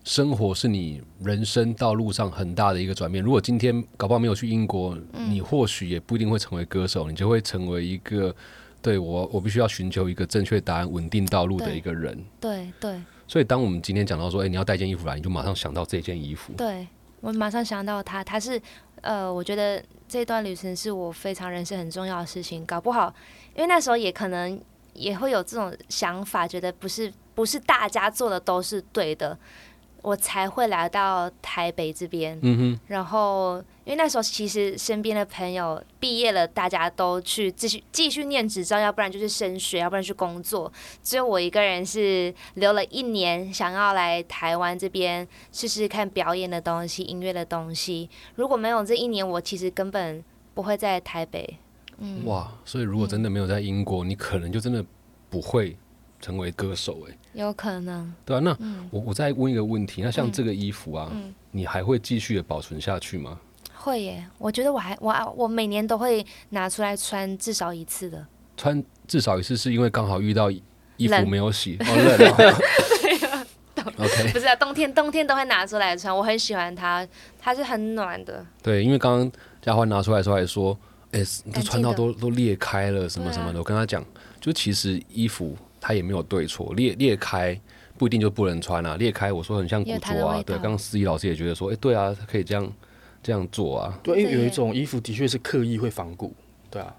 [0.10, 3.24] 生活是你人生道路上很大的一个转变。
[3.24, 8.36] 如果今天搞不好没有去英国，嗯你或许也不一定会成为歌手，你就会成为一个
[8.82, 12.20] 对我我必须要寻求一个正确答案、稳定道路的一个人。
[12.42, 16.54] 对对所以当我们今天讲到说，哎、你要带件衣服来，你就马上想到这件衣服。
[16.54, 16.88] 对，
[17.22, 18.60] 我马上想到他，他是
[19.02, 22.66] 呃，我觉得这段旅程是我非常人生很重要的事情。
[22.66, 23.14] 搞不好，
[23.56, 24.60] 因为那时候也可能
[24.96, 29.38] 也会有这种想法，觉得不是不是大家做的都是对的，
[30.02, 32.38] 我才会来到台北这边。
[32.42, 40.72] 嗯哼，然后，因为那时候其实身边的朋友毕业了，大家都去继续继续念执照，要不然就是升学，要不然去工作。
[41.04, 48.10] 只有我一个人是留了一年，想要来台湾这边试试看表演的东西、音乐的东西。
[48.36, 50.24] 如果没有这一年，我其实根本
[50.54, 51.58] 不会在台北。
[51.98, 54.84] 嗯，哇，所以如果真的没有在英国，你可能就真的
[55.30, 55.78] 不会
[56.22, 58.14] 成为歌手、哎，有可能。
[58.26, 63.40] 对啊，那嗯我我再问一个问题，那像嗯这个衣服啊，嗯，你还会继续的保存下去吗？
[63.76, 68.26] 会耶，我觉得我还我我每年都会拿出来穿至少一次的。
[68.58, 72.56] 穿至少一次是因为刚好遇到衣服冷没有洗，哦冷哦。
[73.98, 77.08] OK，不是啊，冬天冬天都会拿出来穿，我很喜欢它，
[77.40, 78.46] 它是很暖的。
[78.62, 80.78] 对，因为刚刚嘉欢拿出来的时候还说，
[81.12, 83.60] 哎、你都穿到都都裂开了什么什么的。
[83.60, 84.04] 我跟他讲，
[84.42, 85.56] 就其实衣服
[85.90, 87.60] 它也没有对错，裂裂开
[87.98, 88.96] 不一定就不能穿啊。
[88.98, 92.72] 裂开我说很像古也有它的着啊，对，刚刚思怡老师也觉得说，哎、对啊，可以这样
[93.24, 94.00] 这样做啊。
[94.04, 96.32] 对，因为有一种衣服的确是刻意会仿古，
[96.70, 96.94] 对啊，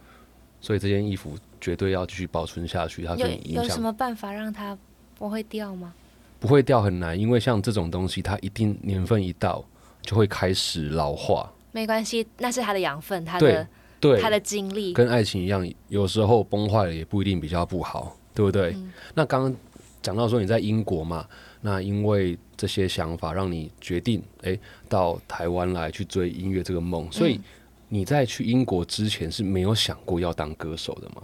[0.61, 4.77] 所以这件衣服绝对要继续保存下去，它有对你影响有什么办法让它
[5.17, 5.95] 不会掉吗？
[6.41, 9.65] 不会掉很难，因为像这种东西，它一定年份一到
[10.03, 11.49] 就会开始老化。
[11.71, 13.69] 没关系，那是它的养分，它对的
[14.01, 14.93] 对，它的经历。
[14.93, 18.71] 跟爱情一样，有时候崩坏了也不一定比较不好，对不对？
[18.73, 19.57] 嗯那刚刚
[20.01, 21.27] 讲到说你在英国嘛，
[21.61, 27.43] 那因为这些想法让你决定哎到台湾来去追音乐这个梦，所以嗯
[27.89, 31.23] 你在去英国之前是没有想过要当歌手的吗？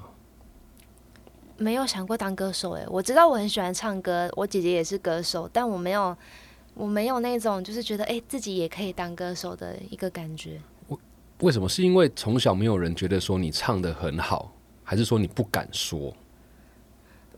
[1.56, 6.14] 没有想过当歌手哎，我知道我很喜欢唱歌，我姐姐也是歌手，但我没有，
[6.74, 10.60] 我没有那种就是觉得哎、自己也可以当歌手的一个感觉。
[11.40, 11.66] 为什么？
[11.66, 14.52] 是因为从小没有人觉得说你唱的很好，
[14.84, 16.14] 还是说你不敢说？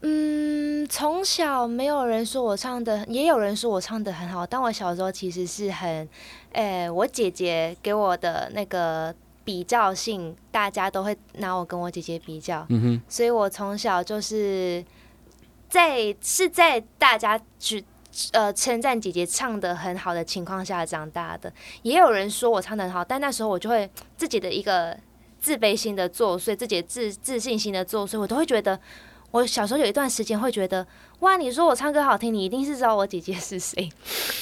[0.01, 6.09] 嗯，从小没有人说我唱的，也有人说我唱的很好，但我小时候其实是很，
[6.53, 9.12] 诶、我姐姐给我的那个
[9.44, 14.84] 比较性，大家都会拿我跟我姐姐比较，嗯哼，所以我从小就是
[15.68, 17.84] 在是在大家去
[18.32, 21.53] 呃称赞姐姐唱的很好的情况下长大的。
[21.82, 24.96] 也有人说我唱的很好，但那时候我就会自己的一个
[25.40, 28.78] 自卑心的作祟，自己的自自信心的作祟，我都会觉得。
[29.31, 30.87] 我小时候有一段时间会觉得，
[31.20, 33.89] 哇，你说我唱歌好听，你一定是知道我姐姐是谁。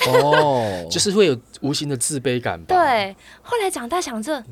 [0.09, 4.45] 哦， 就是会有无形的自卑感吧。，对，后来长大想着，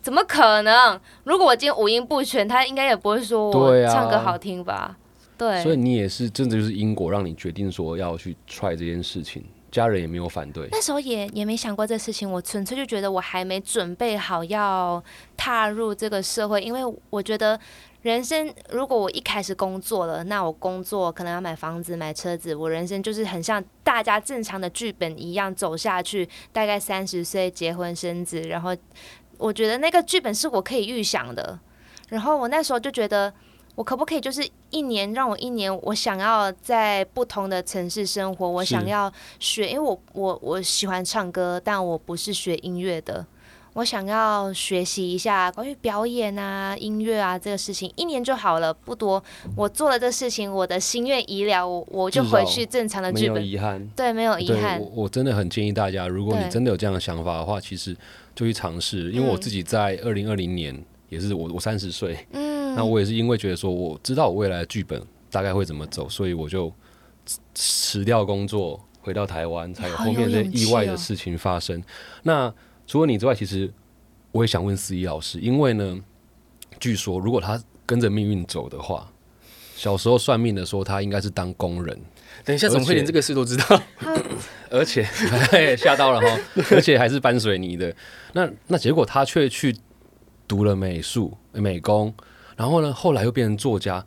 [0.00, 1.00] 怎么可能？
[1.24, 4.96] 如果我今天五音不全，他应该也不会说我唱歌好听吧？
[5.36, 10.68] 对，所以你也是真的就是因果让你决定说要去 try 这件事情，家人也没有反对。
[10.70, 15.02] 那时候也也没想过这事情，我纯粹就觉得我还没准备好要
[15.36, 17.58] 踏入这个社会，因为我觉得
[18.06, 28.76] 人生如果我一开始工作了，那我工作可能要买房子、买车子，我人生就是很像大家正常的剧本一样走下去，大概三十岁结婚生子，然后
[29.38, 31.58] 我觉得那个剧本是我可以预想的，
[32.08, 33.34] 然后我那时候就觉得。
[33.74, 43.26] 我可不可以就是一年让我一年，我想要在不同的城市生活，我想要学，因为我我我喜欢唱歌，但我不是学音乐的。
[43.76, 49.22] 我想要学习一下关于表演啊、音乐啊这个事情，一年就好了，不多。
[49.54, 53.46] 我做了这事情，我的心愿已了，我我就回去正常的剧本没有。
[53.46, 53.86] 遗憾。
[53.94, 55.02] 对，没有遗憾我。
[55.02, 57.94] 我真的很建议大家，如果你真的有这样的想法的话，其实
[58.34, 59.12] 就去尝试。
[59.12, 60.74] 因为我嗯自己在二零二零年
[61.10, 64.98] 也是我我三十岁，嗯，那我也是因为觉得说我知道我未来的剧本
[65.30, 66.72] 大概会怎么走，所以我就
[67.26, 71.82] 辞辞掉工作，回到台湾，才有后面这些有勇气哦意外的事情发生。
[72.22, 72.50] 那
[72.86, 73.72] 除了你之外，其实
[74.32, 76.00] 我也想问思怡老师，因为呢，
[76.78, 79.10] 据说如果他跟着命运走的话，
[79.74, 82.00] 小时候算命的说他应该是当工人，
[82.44, 83.82] 等一下怎么会连这个事都知道？
[84.70, 85.04] 而且
[85.76, 87.94] 吓到了哈，而且还是搬水泥的。
[88.32, 89.76] 那那结果他却去
[90.48, 92.12] 读了美术美工，
[92.56, 94.04] 然后呢，后来又变成作家。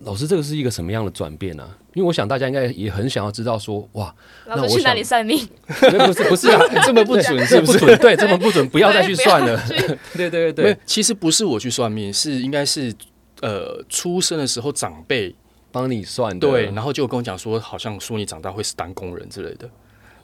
[0.00, 1.78] 老师，这个是一个什么样的转变呢、啊？
[1.94, 4.14] 因为我想大家应该也很想要知道说，哇，
[4.46, 5.46] 那我老师去哪里算命？
[5.66, 7.78] 不是 不是啊，这么不准是不是？
[7.78, 7.98] 这不准？
[7.98, 9.60] 对，这么不准，不要再去算了。
[10.16, 12.92] 对对对对，其实不是我去算命，是应该是
[13.40, 15.34] 呃出生的时候长辈
[15.70, 16.48] 帮你算的。
[16.48, 19.68] 对，然后就跟我讲说，好像说你长大会是当工人之类的。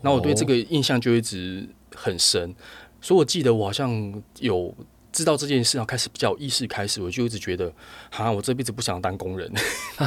[0.01, 2.55] 那我对这个印象就一直很深，
[3.01, 4.73] 所以我记得我好像有
[5.19, 7.73] 知道这件事，然后开始比较有意识开始，我就一直觉得，
[8.09, 9.53] 哈，我这辈子不想当工人，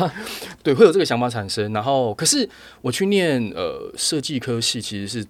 [0.63, 1.73] 对，会有这个想法产生。
[1.73, 2.49] 然后，可是
[2.81, 5.27] 我去念呃设计科系，其实是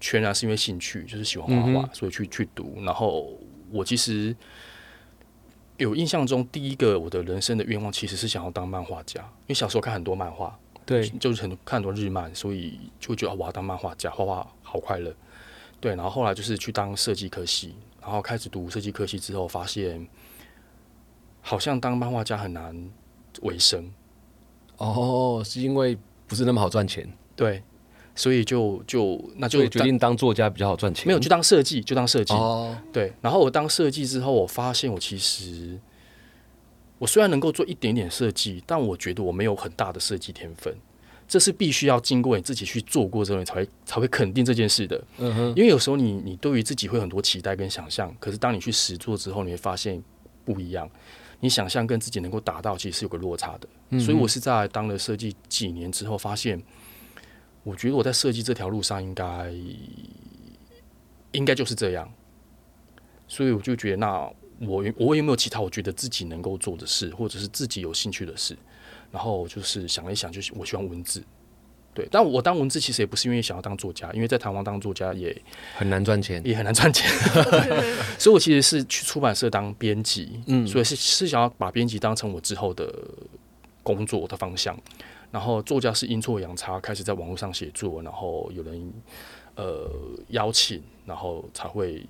[0.00, 2.78] 全然是因为兴趣，就是喜欢画画，嗯所以去去读。
[2.82, 3.38] 然后
[3.70, 4.34] 我其实
[5.76, 15.14] 有印象中，第一个我的人生的愿望其实是想要当漫画家，因为小时候看很多漫画，对，就是很多看很多日漫，所以就会觉得、哦我要当漫画家，画画好快乐。
[15.78, 17.76] 对，然后后来就是去当设计科系，
[18.06, 20.06] 然后开始读设计科系之后，发现
[21.40, 22.88] 好像当漫画家很难
[23.42, 23.90] 为生。
[24.76, 25.98] 哦，是因为
[26.28, 27.04] 不是那么好赚钱，
[27.34, 27.60] 对，
[28.14, 31.04] 所以就就那就决定当作家比较好赚钱。
[31.04, 32.32] 没有就当设计，就当设计。
[32.32, 35.76] 哦，对，然后我当设计之后，我发现我其实
[36.98, 40.72] 我虽然能够做一点点设计，但我觉得我没有很大的设计天分，
[41.28, 45.04] 这是必须要经过你自己去做过之后，你才会才会肯定这件事的。
[45.18, 50.02] 嗯哼，因为有时候你你对于自己会很多期待跟想象，可是当你去实做之后，你会发现
[50.44, 50.88] 不一样。
[51.40, 53.68] 你想象跟自己能够达到，其实是有个落差的。
[53.90, 56.62] 嗯所以我是在当了设计几年之后，发现，
[57.62, 59.52] 我觉得我在设计这条路上应该
[61.32, 62.10] 应该就是这样。
[63.28, 68.56] 所以我就觉得，那我我有没有其他我觉得自己能够做的事，或者是自己有兴趣的事？
[69.10, 71.22] 然后就是想了一想，就是我喜欢文字。
[71.94, 75.34] 对，但我当文字其实也不是因为想要当作家，因为在台湾当作家也
[75.74, 76.42] 很难赚钱。
[76.44, 77.10] 也很难赚钱，
[78.18, 82.92] 所以我其实是去出版社当编辑，嗯所以是是想要把编辑当成我之后的
[83.82, 84.78] 工作的方向。
[85.30, 88.92] 然后作家是阴错阳差开始在网络上写作，然后有人
[89.54, 89.90] 呃
[90.28, 92.06] 邀请，然后才会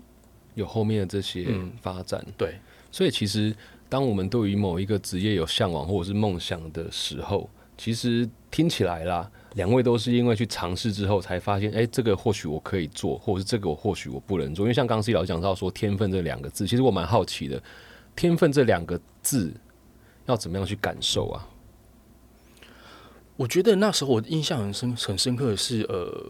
[0.54, 2.24] 有后面的这些嗯发展。
[2.36, 2.56] 对
[2.90, 3.54] 所以其实
[3.88, 14.64] 当我们对于某一个职业有向往或者是梦想的时候，其实听起来啦，两位都是因为去尝试之后才发现，哎、这个或许我可以做，或者是这个我或许我不能做。
[14.64, 17.62] 因为像刚刚 C 老师讲到说天分这两个字，其实我蛮好奇的，
[18.14, 19.54] 天分这两个字
[20.26, 21.48] 要怎么样去感受啊？
[23.36, 26.24] 我觉得那时候我印象很深很深刻的是，呃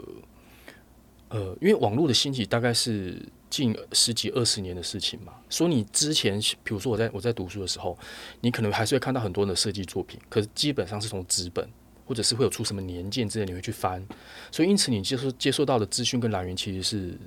[1.29, 5.33] 呃，因为网络的兴起大概是近十几二十年的事情嘛。
[5.49, 7.97] 所以你之前，比如说我在我在读书的时候，
[8.41, 11.69] 你可能还是会看到很多人的设计作品，可是基本上是从纸本，
[12.05, 14.07] 或者是会有出什么年鉴之类，你会去翻。
[14.51, 17.19] 所以因此你接受接收到的资讯跟来源其实是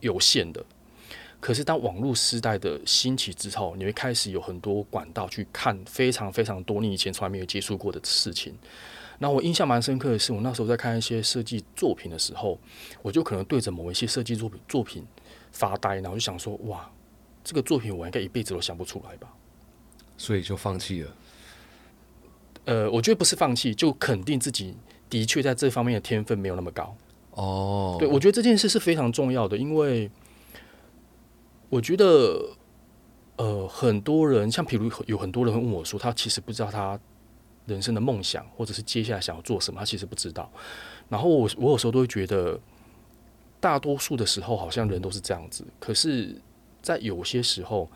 [0.00, 0.64] 有限的。
[1.38, 8.54] 可是当网络时代的兴起之后，你会开始有很多管道去看非常非常多你以前从来没有接触过的事情。
[9.18, 12.58] 那我印象蛮深刻的是，我那时候在看一些设计作品的时候，
[13.02, 15.04] 我就可能对着某一些设计作品作品
[15.56, 16.88] 发呆，然后就想说：哇，
[17.42, 19.32] 这个作品我应该一辈子都想不出来吧？
[20.18, 21.10] 所以就放弃了。
[22.66, 24.74] 呃，我觉得不是放弃，就肯定自己
[25.08, 26.96] 的确在这方面的天分没有那么高。
[27.30, 30.10] 哦，对，我觉得这件事是非常重要的，因为
[31.68, 32.56] 我觉得，
[33.36, 36.98] 呃，很多人像比如有很多人会问我说，他其实不知道他
[37.66, 40.50] 人生的梦想，或者是接下来想要做什么，他其实不知道。
[41.08, 42.58] 然后我我有时候都会觉得，
[43.66, 46.40] 大多数的时候好像人都是这样子，可是，
[46.80, 47.90] 在有些时候，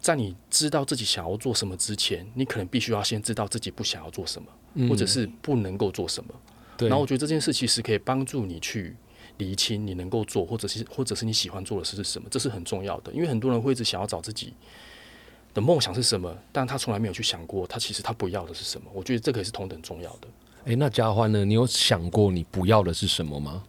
[0.00, 6.34] 在你知道自己想要做什么之前，你可能必须要先知道自己不想要做什么，嗯或者是不能够做什么。
[6.78, 8.96] 然后我觉得这件事其实可以帮助你去
[9.36, 13.12] 厘清你能够做，或者是或者是你喜欢做的事是什么，这是很重要的。
[13.12, 14.54] 因为很多人会一直想要找自己
[15.52, 18.90] 的梦想是什么，但他从来没有去想过，他其实他不要的是什么。
[18.94, 20.28] 我觉得这个也是同等重要的。
[20.64, 21.44] 哎、那嘉欢呢？
[21.44, 23.62] 你有想过你不要的是什么吗？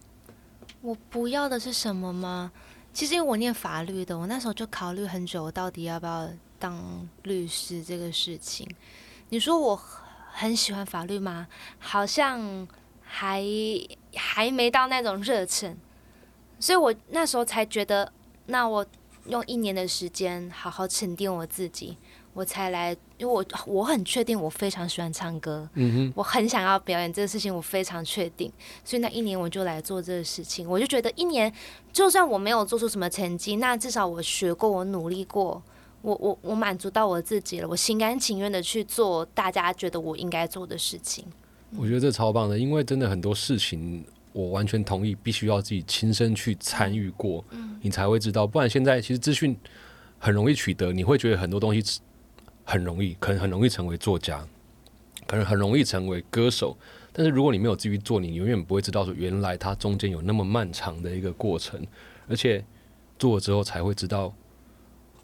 [0.82, 2.52] 我不要的是什么吗？
[2.92, 6.28] 其实因为我念法律的，我那时候就考虑很久，我到底要不要
[6.58, 8.68] 当律师这个事情。
[9.28, 9.80] 你说我
[10.32, 11.46] 很喜欢法律吗？
[11.78, 12.66] 好像
[13.02, 13.44] 还
[14.14, 15.76] 还没到那种热忱，
[16.58, 18.12] 所以我那时候才觉得，
[18.46, 18.84] 那我
[19.26, 21.96] 用一年的时间好好沉淀我自己，
[22.32, 28.50] 我才来，因为我我很确定我非常喜欢唱歌，嗯我很想要表演这个事情，我非常确定，
[28.84, 30.68] 所以那一年我就来做这个事情。
[30.68, 31.52] 我就觉得一年，
[31.92, 35.60] 就算我没有做出什么成绩，那至少我学过，我努力过，
[36.02, 41.24] 我我我满足到我自己了，我心甘情愿的去做大家觉得我应该做的事情。
[41.76, 48.46] 我觉得这超棒的，因为真的很多事情我完全同意，必须要自己亲身去参与过，嗯你才会知道。
[48.46, 49.56] 不然现在其实资讯
[50.18, 52.00] 很容易取得，你会觉得很多东西
[52.70, 54.46] 很容易，可能很容易成为作家，
[55.26, 56.76] 可能很容易成为歌手。
[57.12, 61.84] 但是如果你没有继续做，你永远不会知道说原来它中间有那么漫长的一个过程，
[62.28, 62.64] 而且
[63.18, 64.32] 做了之后才会知道，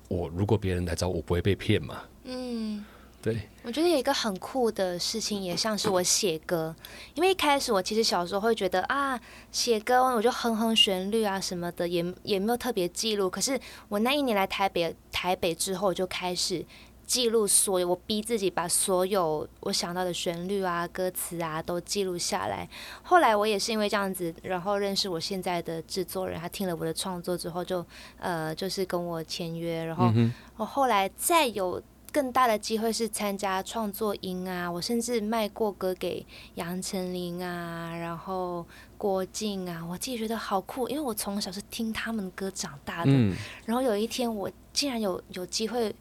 [0.09, 2.03] 我如果别人来找我，不会被骗嘛。
[2.25, 2.85] 嗯。
[3.23, 6.73] 对，我觉得有一个很酷的事情，也像是我写歌，
[7.15, 9.21] 因为一开始我其实小时候会觉得啊，
[9.51, 13.29] 写歌我就哼哼旋律啊什么的，也也没有特别记录。
[13.29, 16.65] 可是我那一年来台北，台北之后就开始
[17.07, 22.69] 记录所有，我逼自己把所有我想到的旋律啊、歌词啊都记录下来。
[23.03, 27.85] 后来我也是因为这样子，然后认识我现在的制作人，他听了我的创作之后就，
[28.19, 30.13] 呃就是跟我签约，然后
[30.57, 31.83] 我后来再有。
[32.13, 38.65] 更大的机会是参加创作营啊，我甚至卖过歌给杨丞琳啊，然后
[38.97, 43.11] 郭靖啊，我自己觉得好酷，因为我从小是听他们歌长大的。
[43.13, 43.37] 嗯，
[43.67, 45.95] 然后有一天我竟然有有机会，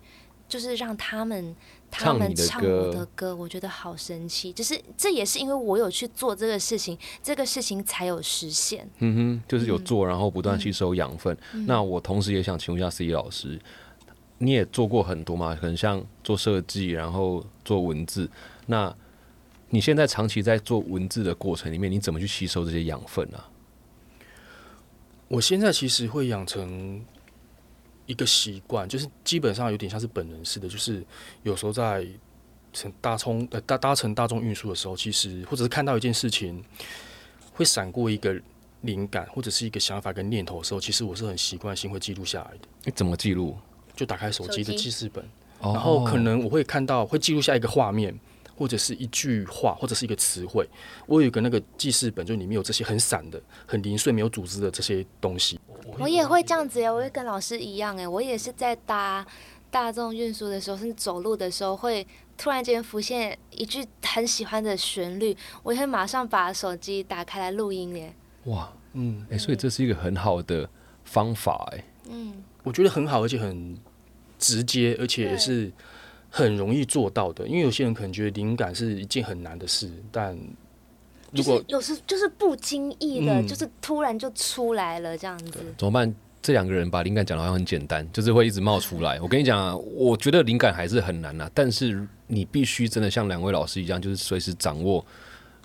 [0.48, 1.56] 就是让他们
[1.90, 4.54] 他唱你的们唱我的歌，我觉得好神奇。
[4.54, 8.88] 就是这也是因为我有去做这个事情，这个事情才有实现。
[9.00, 11.36] 嗯哼，就是有做，然后不断吸收养分。
[11.66, 13.60] 那我同时也想请问一下 C 老师，
[14.38, 15.56] 你也做过很多嘛？
[15.56, 18.30] 可能像做设计，然后做文字。
[18.68, 18.94] 那
[19.70, 23.50] 你现在长期在做文字的过程里面，你怎么去吸收这些养分啊？
[25.28, 27.04] 我现在其实会养成
[28.06, 31.04] 一个习惯，就是基本上有点像是本能似的，就是
[31.44, 32.06] 有时候在
[32.74, 36.64] 乘大冲呃搭搭乘大众运输的时候，其实或者是看到一件事情，
[37.54, 38.40] 会闪过一个
[38.82, 43.58] 灵感或者是一个想法跟念头的时候，其实我是很习惯性会记录下来的，你怎么记录？
[43.96, 45.24] 就打开手机的记事本，
[45.62, 48.14] 然然后可能我会看到会记录下一个画面。
[48.56, 50.68] 或者是一句话，或者是一个词汇，
[51.06, 55.60] 我有一个那个记事本，就里面有这些很散的、很零碎、没有组织的这些东西。
[56.00, 59.26] 我也会这样子耶，我会跟老师一样哎，我也是在搭
[59.70, 62.06] 大众运输的时候，甚至走路的时候，会
[62.38, 68.14] 突然间浮现一句很喜欢的旋律，我也会马上把手机打开来录音耶。
[68.46, 70.70] 哇，嗯，哎、所以这是一个很好的
[71.04, 73.78] 方法哎、嗯，我觉得很好，而且很
[74.40, 75.72] 直接，而且也是
[76.36, 77.48] 很容易做到的。
[77.48, 80.38] 因为有些人可能觉得灵感是一件很难的事，但
[81.32, 85.60] 如果就是有时就是不经意的，嗯就是突然就出来了这样子。
[85.78, 86.14] 怎么办？
[86.42, 89.20] 这两个人把灵感讲的好像很简单，就是会一直冒出来。
[89.20, 95.04] 我跟你讲啊，我觉得灵感还是很难啊，但是你必须真的像两位老师一样，就是随时掌握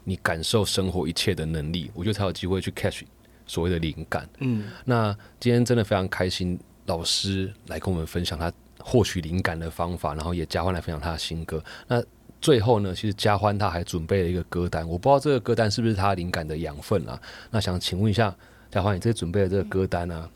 [0.05, 3.03] 你感受生活一切的能力，我觉得才有机会去 catch
[3.47, 4.27] 所谓的灵感。
[4.39, 8.51] 嗯，那今天真的非常开心，老师来跟我们分享他
[8.85, 11.62] 获取灵感的方法，然后也嘉欢来分享他的新歌。
[11.87, 12.03] 那
[12.41, 17.20] 最后呢，其实嘉欢他还准备了一个歌单，我不知道这个歌单是不是他灵感的养分啊。
[17.51, 18.35] 那想请问一下
[18.70, 20.28] 嘉欢，你这准备的这个歌单啊，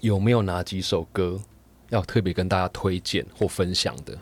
[0.00, 1.40] 有没有哪几首歌
[1.90, 4.16] 要特别跟大家推荐或分享的？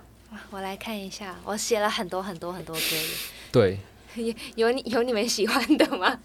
[0.50, 3.08] 我来看一下，我写了很多很多很多歌耶，
[3.50, 3.78] 对，
[4.14, 6.20] 有有你有你们喜欢的吗？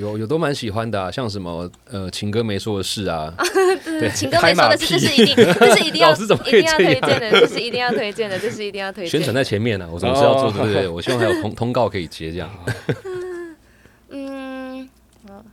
[0.00, 3.32] 有有都蛮喜欢的、啊，像什么呃情歌没说的事啊，
[3.84, 9.10] 对情歌没说的是，拍马屁这是一定，这是一定要， 老师怎么可以一定要这样推荐的，这是一定要推荐的，这是一定要推荐的。
[9.10, 10.88] 宣传在前面呢、啊，我什么事要做，哦对不对？
[10.88, 12.50] 我希望还有通通告可以接这样。
[14.10, 14.88] 嗯，
[15.28, 15.44] 哦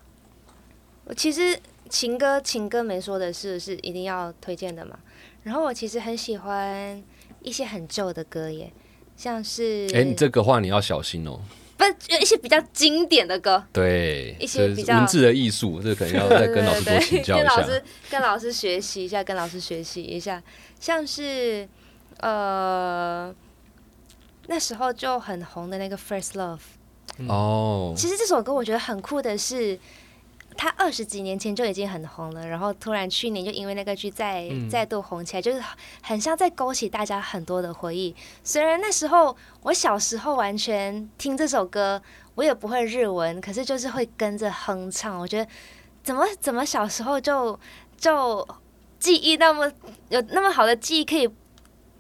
[1.06, 1.58] 我其实
[1.90, 4.98] 情歌情歌没说的事是一定要推荐的嘛。
[5.44, 7.02] 然后我其实很喜欢
[7.42, 8.72] 一些很旧的歌耶，
[9.16, 11.40] 像是哎、你这个话你要小心哦。
[11.78, 17.56] 不是有一些比较经典的歌，对，一些比较是文字的艺术，这可能要 再跟老师多请教一下。
[17.56, 20.42] 跟老师跟老师学习一下，跟老师学习一下，
[20.80, 21.68] 像是
[22.20, 23.34] 呃
[24.48, 26.60] 那时候就很红的那个《First Love》。
[27.28, 29.78] 哦，其实这首歌我觉得很酷的是，
[30.58, 35.64] 它二十几年前就已经很红了，然后突然去年就因为那个剧再、嗯再度红起来，就是
[36.02, 38.16] 很像在勾起大家很多的回忆。
[38.44, 42.02] 虽然那时候我小时候完全听这首歌，
[42.36, 45.20] 我也不会日文，可是就是会跟着哼唱。
[45.20, 45.50] 我觉得
[46.04, 47.58] 怎么怎么小时候就
[47.96, 48.46] 就
[49.00, 49.72] 记忆那么
[50.10, 51.30] 有那么好的记忆，可以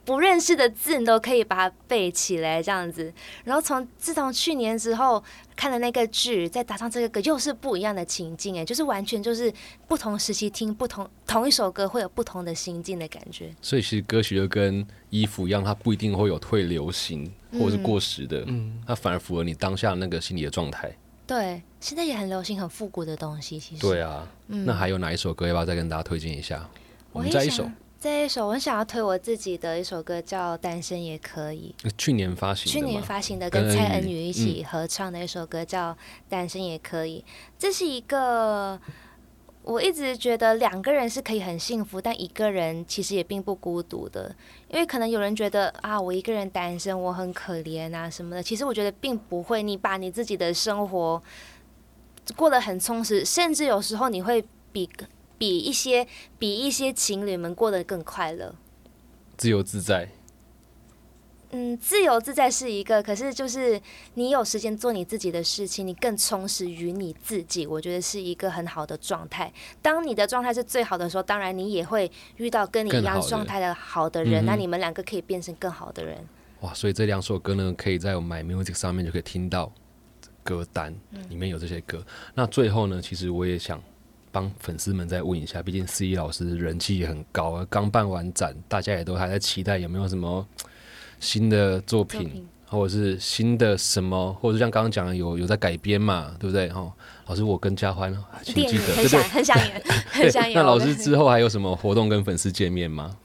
[0.07, 3.13] 不认识的字你都可以把它背起来这样子。
[3.43, 5.21] 然后从自从去年之后
[5.53, 9.53] 看了那个剧，再搭上这个歌，又是不一样的情境哎，就是完全就是
[9.85, 13.53] 不同时期听不同同一首歌会有不同的心境的感觉。
[13.61, 20.89] 所以其实歌曲就跟衣服一样，它不一定会有退流行或者是过时的，嗯，它反而符合你当下那个心理的状态。
[21.27, 23.81] 对，现在也很流行很复古的东西，其实。
[23.81, 26.65] 对啊，嗯那还有哪一首歌要不要再跟大家推荐一下？
[27.11, 27.69] 我们再一首
[27.99, 31.75] 想，再一首，我想要推我自己的一首歌，叫《单身也可以》。
[31.97, 35.91] 去年发行的去年发行的，跟跟蔡恩宇恩宇一起合唱的一首歌叫
[36.29, 37.23] 《单身也可以》。
[37.57, 38.79] 这是一个
[39.63, 44.33] 我一直觉得两个人是可以很幸福，但一个人其实也并不孤独的。
[44.69, 48.43] 因为可能有人觉得啊，我一个人单身，我很可怜啊什么的。
[48.43, 51.21] 其实我觉得并不会，你把你自己的生活
[52.35, 54.89] 过得很充实，甚至有时候你会比
[55.37, 56.07] 比一些
[56.37, 58.55] 比一些情侣们过得更快乐。
[59.37, 60.09] 自由自在。
[61.51, 63.79] 嗯，自由自在是一个，可是就是
[64.15, 69.51] 你有时间做你自己的事情，你更充实于你自己，我觉得是一个很好的状态。
[69.81, 76.17] 当你的状态是最好的时候，当然你也会遇到跟你一样状态的好的人，那你们两个可以变成更好的人。
[76.59, 79.71] 哇，所以这两首歌呢，可以在我们 My Music 上面就可以听到
[80.43, 80.93] 歌单，
[81.29, 82.05] 里面有这些歌。
[82.35, 83.81] 那最后呢，其实我也想
[84.31, 90.45] 帮粉丝们再问一下，毕竟四一老师人气也很高啊，刚办完展，大家也都还在期待有没有什么
[91.19, 96.67] 新的作品，作品或者是新的什么，或者像刚刚讲的有有在改编嘛，对不对？
[96.69, 96.91] 哦，
[97.27, 98.13] 老师，我跟嘉欢，
[98.43, 100.43] 请记得，很想对对很想演， 很想。
[100.43, 100.53] 演。
[100.53, 103.17] 那老师之后还有什么活动跟粉丝见面吗？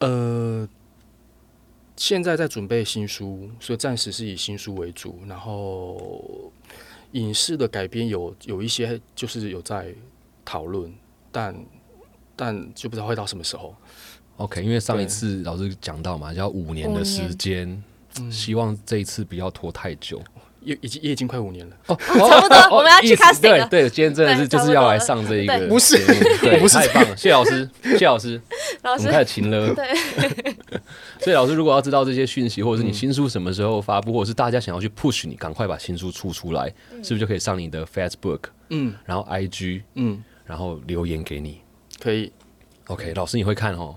[0.00, 0.68] 呃，
[1.96, 5.20] 现在在准备新书，所以暂时是以新书为主。
[5.28, 6.52] 然后
[7.14, 9.92] 影视的改编有有一些就是有在
[10.44, 10.92] 讨论，
[11.32, 11.66] 但
[12.36, 13.74] 但就不知道会到什么时候。
[14.36, 17.82] OK，因为上一次老师讲到嘛，要五年的时间，
[18.30, 20.20] 希望这一次不要拖太久。
[20.64, 21.76] 也已经也已经快五年了。
[21.86, 25.96] 哦，差不多我们要去 casting 了对对，今天真的是就是要来上这一个不是
[26.40, 28.40] 对， 不是太棒了， 谢老师，谢老师，
[28.82, 29.74] 老师我们开始勤了。
[29.74, 29.86] 对，
[31.20, 36.66] 所以老师如果要知道这些讯息，或者是你新书什么时候发布，或者是大家想要去 push 你，赶快把新书出出来，
[37.02, 38.40] 是不是就可以上你的 Facebook，
[38.70, 38.94] 嗯。
[39.04, 41.60] 然后 IG，嗯，然后留言给你。
[42.00, 42.32] 可以
[42.88, 43.96] ，？OK，老师你会看哦，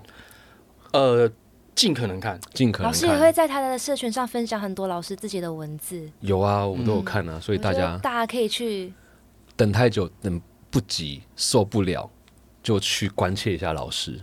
[0.92, 1.30] 呃，
[1.78, 2.38] 尽可能看。
[2.54, 3.32] 尽可能老师也会。
[3.32, 8.92] 在他的社群上分享很多老师自己的文字，有啊，我们都有看啊，所以大家大家可以去
[9.56, 12.10] 等太久，等不及，受不了，
[12.64, 14.14] 就去关切一下老师，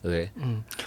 [0.00, 0.30] 对不对？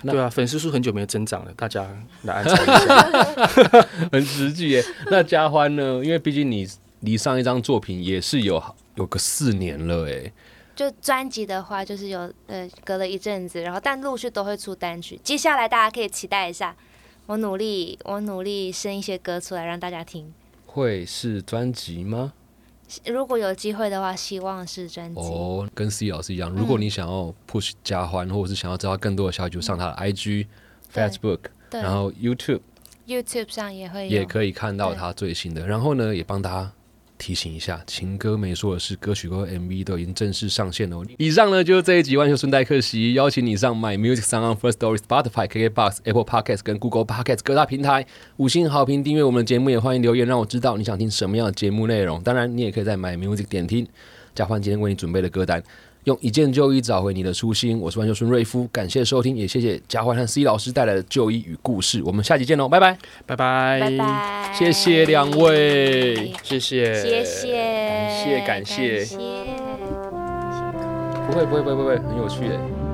[0.01, 1.87] 那对啊，粉丝数很久没增长了，大家
[2.23, 3.87] 来 安插一下。
[4.11, 4.83] 很实际耶。
[5.11, 6.01] 那嘉欢呢？
[6.03, 6.67] 因为毕竟你
[7.01, 8.61] 离上一张作品也是有
[8.95, 10.31] 有个四年了，哎，
[10.75, 15.19] 就专辑的话，就是有呃隔了一阵子，然后但陆续都会出单曲。
[15.23, 16.75] 接下来大家可以期待一下，
[17.27, 20.33] 我努力我努力生一些歌出来让大家听。
[20.65, 22.33] 会是专辑吗？
[23.05, 25.19] 如果有机会的话，希望是专辑。
[25.19, 30.45] 哦，跟 C 老师一样，如果你想要 push 加欢，或者是想要知道更多的消息，就上他的 IG、
[30.93, 31.39] Facebook，
[31.71, 32.59] 然后 YouTube
[33.07, 35.65] YouTube 上也会，也可以看到他最新的。
[35.65, 36.71] 然后呢，也帮大家
[37.17, 41.01] 提醒一下，情歌没说的是，歌曲和 MV 都已经正式上线了。
[41.17, 48.05] 以上呢就是这一集万秀顺带客席，邀请你上 My Music 上 on First Story、Spotify、KKBox、Apple Podcast 跟 Google Podcast 各大平台
[48.37, 52.21] 五星好评订阅我们的节目，也欢迎留言让我知道你想听什么样的节目内容。
[52.21, 53.87] 当然，你也可以在 My Music 点听
[54.33, 55.63] 嘉欢今天为你准备的歌单。
[56.05, 62.95] 用一件旧衣找回你的初心，我是万秀孙瑞夫，感谢收听，也谢谢嘉欢和 C 老师带来的旧衣与故事，我们下期见喽，拜拜。
[63.25, 66.31] 拜拜，拜拜，谢谢两位。
[66.43, 69.05] 谢谢，谢谢，感谢感谢。
[71.27, 72.84] 不会不会不会不会，很有趣诶。